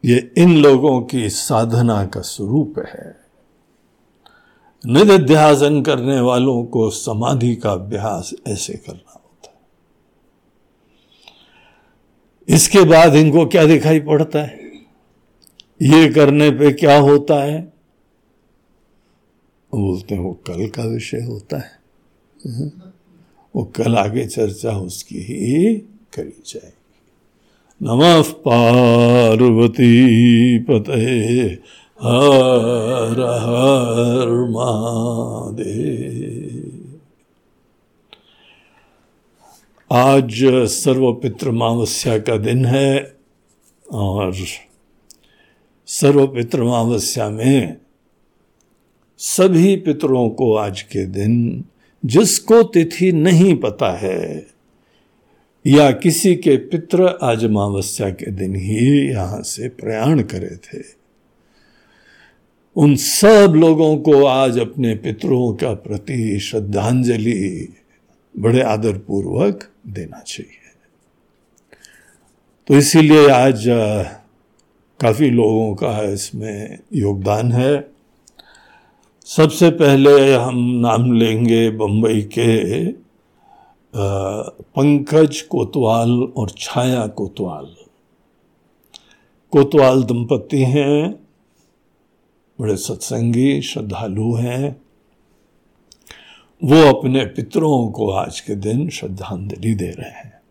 [0.06, 3.16] ये इन लोगों की साधना का स्वरूप है।
[4.86, 9.62] निध्यासन करने वालों को समाधि का अभ्यास ऐसे करना होता है
[12.50, 14.60] इसके बाद इनको क्या दिखाई पड़ता है?
[15.82, 17.74] ये करने पे क्या होता है?
[19.76, 21.80] बोलते हैं, वो कल का विषय होता है।
[23.56, 25.76] वो कल आगे चर्चा उसकी ही
[26.14, 31.60] करी जाएगी। नमः पार्वती पते
[32.02, 36.77] हर हर महादेव।
[39.92, 40.34] आज
[40.70, 43.16] सर्वपितृमावस्या का दिन है
[43.92, 44.36] और
[45.88, 47.78] सर्वपितृमावस्या में
[49.18, 51.64] सभी पितरों को आज के दिन
[52.06, 54.48] जिसको तिथि नहीं पता है
[55.68, 60.84] या किसी के पितृ आज अमावस्या के दिन ही यहाँ से प्रयाण करे थे,
[62.76, 67.70] उन सब लोगों को आज अपने पितरों का प्रति श्रद्धांजलि
[68.38, 70.66] बड़े आदर पूर्वक देना चाहिए।
[72.68, 73.64] तो इसीलिए आज
[75.00, 77.90] काफ़ी लोगों का इसमें योगदान है।
[79.28, 82.92] सबसे पहले हम नाम लेंगे बम्बई के
[83.94, 87.76] पंकज कोतवाल और छाया कोतवाल।
[89.54, 91.12] कोतवाल दंपति हैं,
[92.60, 94.82] बड़े सत्संगी, श्रद्धालु हैं।
[96.64, 100.42] वो अपने पितरों को आज के दिन श्रद्धांजलि दे रहे हैं।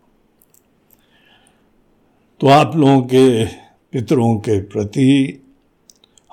[2.39, 3.45] तो आप लोगों के
[3.91, 5.41] पितरों के प्रति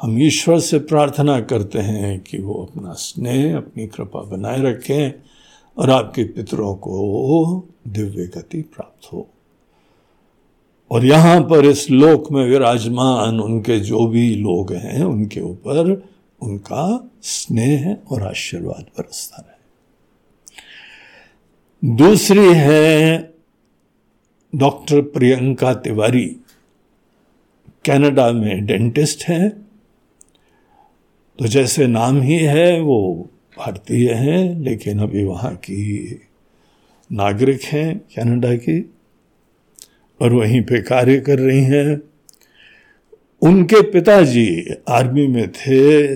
[0.02, 5.12] हम ईश्वर से प्रार्थना करते हैं कि वो अपना स्नेह, अपनी कृपा बनाए रखें
[5.78, 9.28] और आपके पितरों को दिव्य गति प्राप्त हो।
[10.90, 16.08] और यहाँ पर इस लोक में विराजमान उनके जो भी लोग हैं, उनके ऊपर
[16.42, 19.53] उनका स्नेह और आशीर्वाद बरसता रहे।
[21.84, 23.34] दूसरी है
[24.54, 26.36] डॉक्टर प्रियंका तिवारी।
[27.86, 29.50] कनाडा में डेंटिस्ट हैं।
[31.38, 36.20] तो जैसे नाम ही है, वो भारतीय हैं, लेकिन अभी वहाँ की
[37.12, 38.94] नागरिक हैं कनाडा की,
[40.20, 42.02] और वहीं पे कार्य कर रही हैं।
[43.42, 46.14] उनके पिताजी आर्मी में थे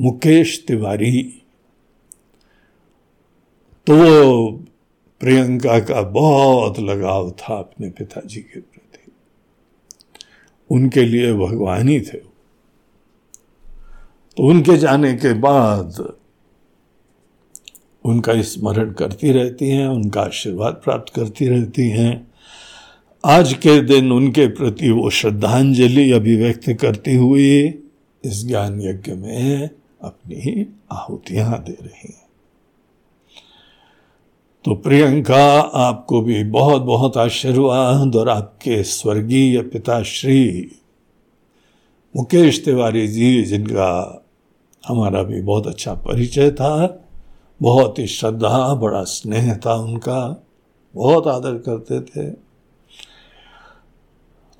[0.00, 1.39] मुकेश तिवारी।
[3.90, 4.50] तो वो
[5.20, 9.10] प्रियंका का बहुत लगाव था अपने पिताजी के प्रति।
[10.70, 12.18] उनके लिए भगवान ही थे
[14.36, 15.98] तो उनके जाने के बाद
[18.04, 22.14] उनका स्मरण करती रहती हैं, उनका आशीर्वाद प्राप्त करती रहती हैं।
[23.24, 27.82] आज के दिन उनके प्रति वो श्रद्धांजलि अभिव्यक्त करती हुई
[28.24, 29.70] इस ज्ञान यज्ञ में
[30.02, 32.19] अपनी आहुतियाँ दे रही हैं।
[34.64, 40.72] तो प्रियंका, आपको भी बहुत बहुत आशीर्वाद और आपके स्वर्गीय पिताश्री
[42.16, 44.22] मुकेश तिवारी जी, जिनका
[44.88, 47.04] हमारा भी बहुत अच्छा परिचय था,
[47.62, 50.44] बहुत ही श्रद्धा, बड़ा स्नेह था उनका,
[50.94, 52.30] बहुत आदर करते थे।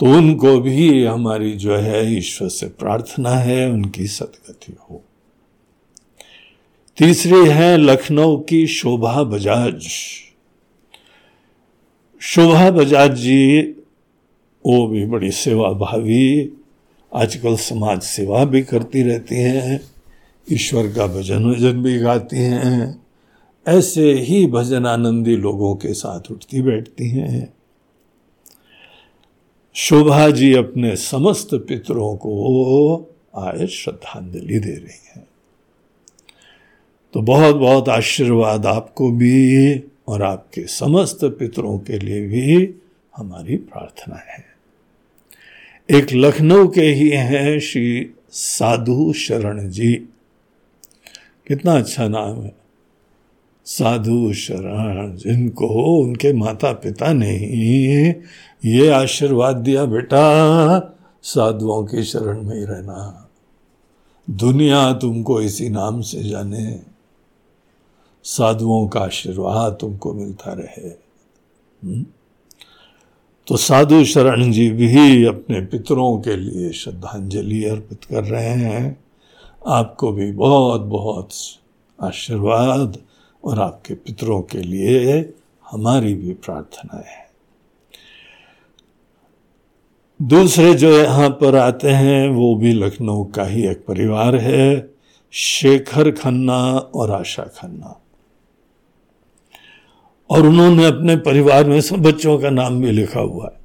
[0.01, 5.05] तो उनको भी हमारी जो है ईश्वर से प्रार्थना है, उनकी सदगति हो।
[7.01, 9.87] तीसरी है लखनऊ की शोभा बजाज।
[12.21, 13.63] शोभा बजाज जी,
[14.65, 16.53] वो भी बड़ी सेवा भावी
[17.15, 19.81] आजकल समाज सेवा भी करती रहती हैं,
[20.53, 23.05] ईश्वर का भजन वज़न भी गाती हैं,
[23.67, 27.55] ऐसे ही भजन आनंदी लोगों के साथ उठती बैठती हैं।
[29.75, 32.97] शोभा जी अपने समस्त पितरों को
[33.37, 35.30] आए श्रद्धांजलि दे रही हैं।
[37.15, 39.77] तो बहुत बहुत आशीर्वाद आपको भी
[40.09, 42.75] और आपके समस्त पितरों के लिए भी
[43.17, 44.45] हमारी प्रार्थना है।
[45.91, 49.95] एक लखनऊ के ही हैं श्री साधु शरण जी।
[51.49, 52.53] कितना अच्छा नाम है।
[53.65, 55.67] साधु शरण, जिनको
[56.03, 57.37] उनके माता पिता ने
[58.65, 63.29] ये आशीर्वाद दिया, बेटा, साधुओं के शरण में ही रहना।
[64.31, 66.90] दुनिया तुमको इसी नाम से जाने।
[68.23, 70.89] साधुओं का आशीर्वाद तुमको मिलता रहे।
[71.85, 72.07] हम्म?
[73.47, 79.05] तो साधु शरण जी भी अपने पितरों के लिए श्रद्धांजलि अर्पित कर रहे हैं।
[79.67, 81.29] आपको भी बहुत बहुत
[82.03, 82.99] आशीर्वाद
[83.45, 85.35] और आपके पितरों के लिए
[85.71, 87.31] हमारी भी प्रार्थना है।
[90.23, 94.95] दूसरे जो यहाँ पर आते हैं, वो भी लखनऊ का ही एक परिवार है,
[95.33, 98.00] शेखर खन्ना और आशा खन्ना।
[100.31, 103.61] और उन्होंने अपने परिवार में सब बच्चों का नाम भी लिखा हुआ है।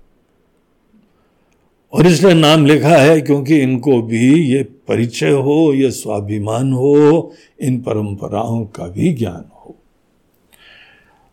[1.93, 7.81] और इसलिए नाम लिखा है क्योंकि इनको भी ये परिचय हो ये स्वाभिमान हो इन
[7.81, 9.75] परंपराओं का भी ज्ञान हो।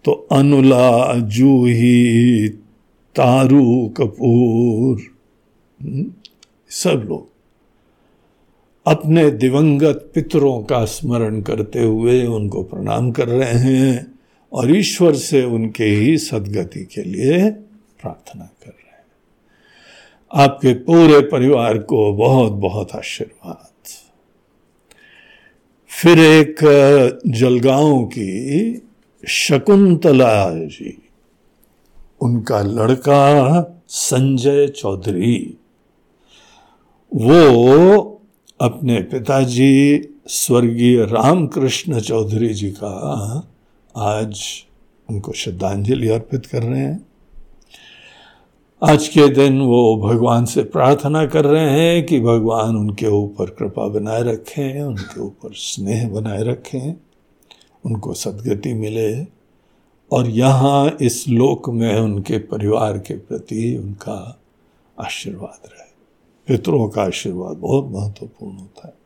[0.04, 2.48] तो अनुला जूही
[3.16, 5.00] तारू कपूर
[5.82, 6.06] हम्म,
[6.70, 7.28] सब लोग
[8.86, 14.11] अपने दिवंगत पितरों का स्मरण करते हुए उनको प्रणाम कर रहे हैं।
[14.52, 17.50] और ईश्वर से उनके ही सदगति के लिए
[18.02, 19.04] प्रार्थना कर रहे हैं।
[20.32, 23.66] आपके पूरे परिवार को बहुत बहुत आशीर्वाद।
[25.90, 26.56] फिर एक
[27.26, 28.82] जलगांव की
[29.28, 31.02] शकुंतला जी,
[32.20, 35.56] उनका लड़का संजय चौधरी,
[37.12, 38.20] वो
[38.60, 43.48] अपने पिताजी स्वर्गीय रामकृष्ण चौधरी जी का
[43.96, 44.44] आज
[45.10, 47.06] उनको श्रद्धांजलि अर्पित कर रहे हैं।
[48.82, 53.88] आज के दिन वो भगवान से प्रार्थना कर रहे हैं कि भगवान उनके ऊपर कृपा
[53.88, 56.94] बनाए रखें, उनके ऊपर स्नेह बनाए रखें,
[57.84, 59.24] उनको सदगति मिले।
[60.12, 64.40] और यहाँ इस लोक में उनके परिवार के प्रति उनका
[65.00, 65.92] आशीर्वाद रहे।
[66.46, 69.01] पितरों का आशीर्वाद बहुत महत्वपूर्ण होता है।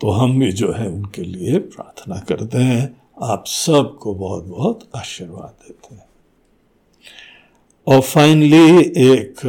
[0.00, 5.54] तो हम भी जो है उनके लिए प्रार्थना करते हैं। आप सबको बहुत बहुत आशीर्वाद
[5.68, 6.06] देते हैं।
[7.86, 9.46] और फाइनली एक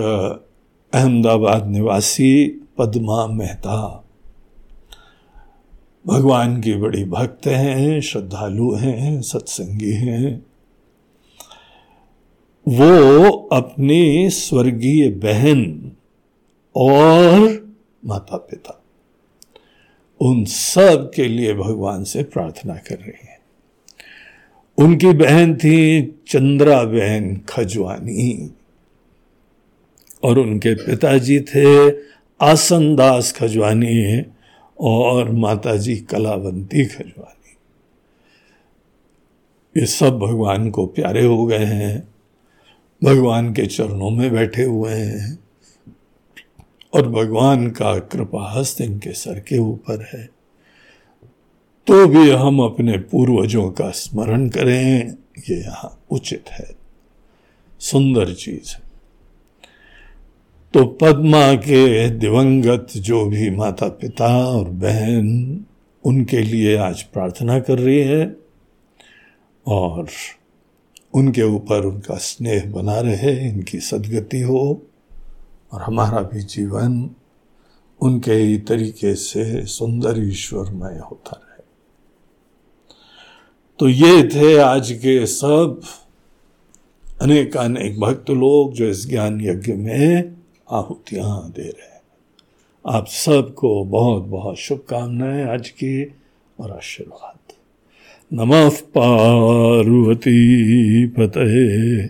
[0.94, 4.06] अहमदाबाद निवासी पद्मा मेहता।
[6.08, 10.46] भगवान की बड़ी भक्त हैं, श्रद्धालु हैं, सत्संगी हैं।
[12.68, 15.92] वो अपनी स्वर्गीय बहन
[16.76, 17.40] और
[18.06, 18.81] माता पिता
[20.22, 23.40] उन सब के लिए भगवान से प्रार्थना कर रही हैं।
[24.78, 28.52] उनकी बहन थी चंद्रा बहन खजवानी।
[30.24, 31.90] और उनके पिताजी थे
[32.42, 34.26] आसन दास खजवानी
[34.80, 37.58] और माताजी कलावंती खजवानी।
[39.80, 42.08] ये सब भगवान को प्यारे हो गए हैं।
[43.04, 45.40] भगवान के चरणों में बैठे हुए हैं।
[46.94, 50.30] और भगवान का कृपा हस्त इनके सर के ऊपर है।
[51.88, 55.12] तो भी हम अपने पूर्वजों का स्मरण करें,
[55.50, 56.70] ये यहाँ उचित है।
[57.80, 58.92] सुंदर चीज़ है।
[60.74, 65.66] तो पद्मा के दिवंगत जो भी माता पिता और बहन
[66.04, 68.36] उनके लिए आज प्रार्थना कर रही है
[69.68, 70.08] और
[71.14, 74.88] उनके ऊपर उनका स्नेह बना रहे, इनकी सदगति हो।
[75.74, 77.10] और हमारा भी जीवन
[78.02, 81.64] उनके ही तरीके से सुंदर ईश्वरमय होता रहे।
[83.80, 85.82] तो ये थे आज के सब
[87.22, 90.36] अनेक अनेक भक्त लोग जो इस ज्ञान यज्ञ में
[90.72, 92.02] आहुतियाँ दे रहे हैं।
[92.88, 96.16] आप सबको बहुत बहुत शुभकामनाएँ आज की
[96.60, 97.38] और आशीर्वाद।
[98.34, 100.38] नमः पार्वती
[101.08, 102.10] पतये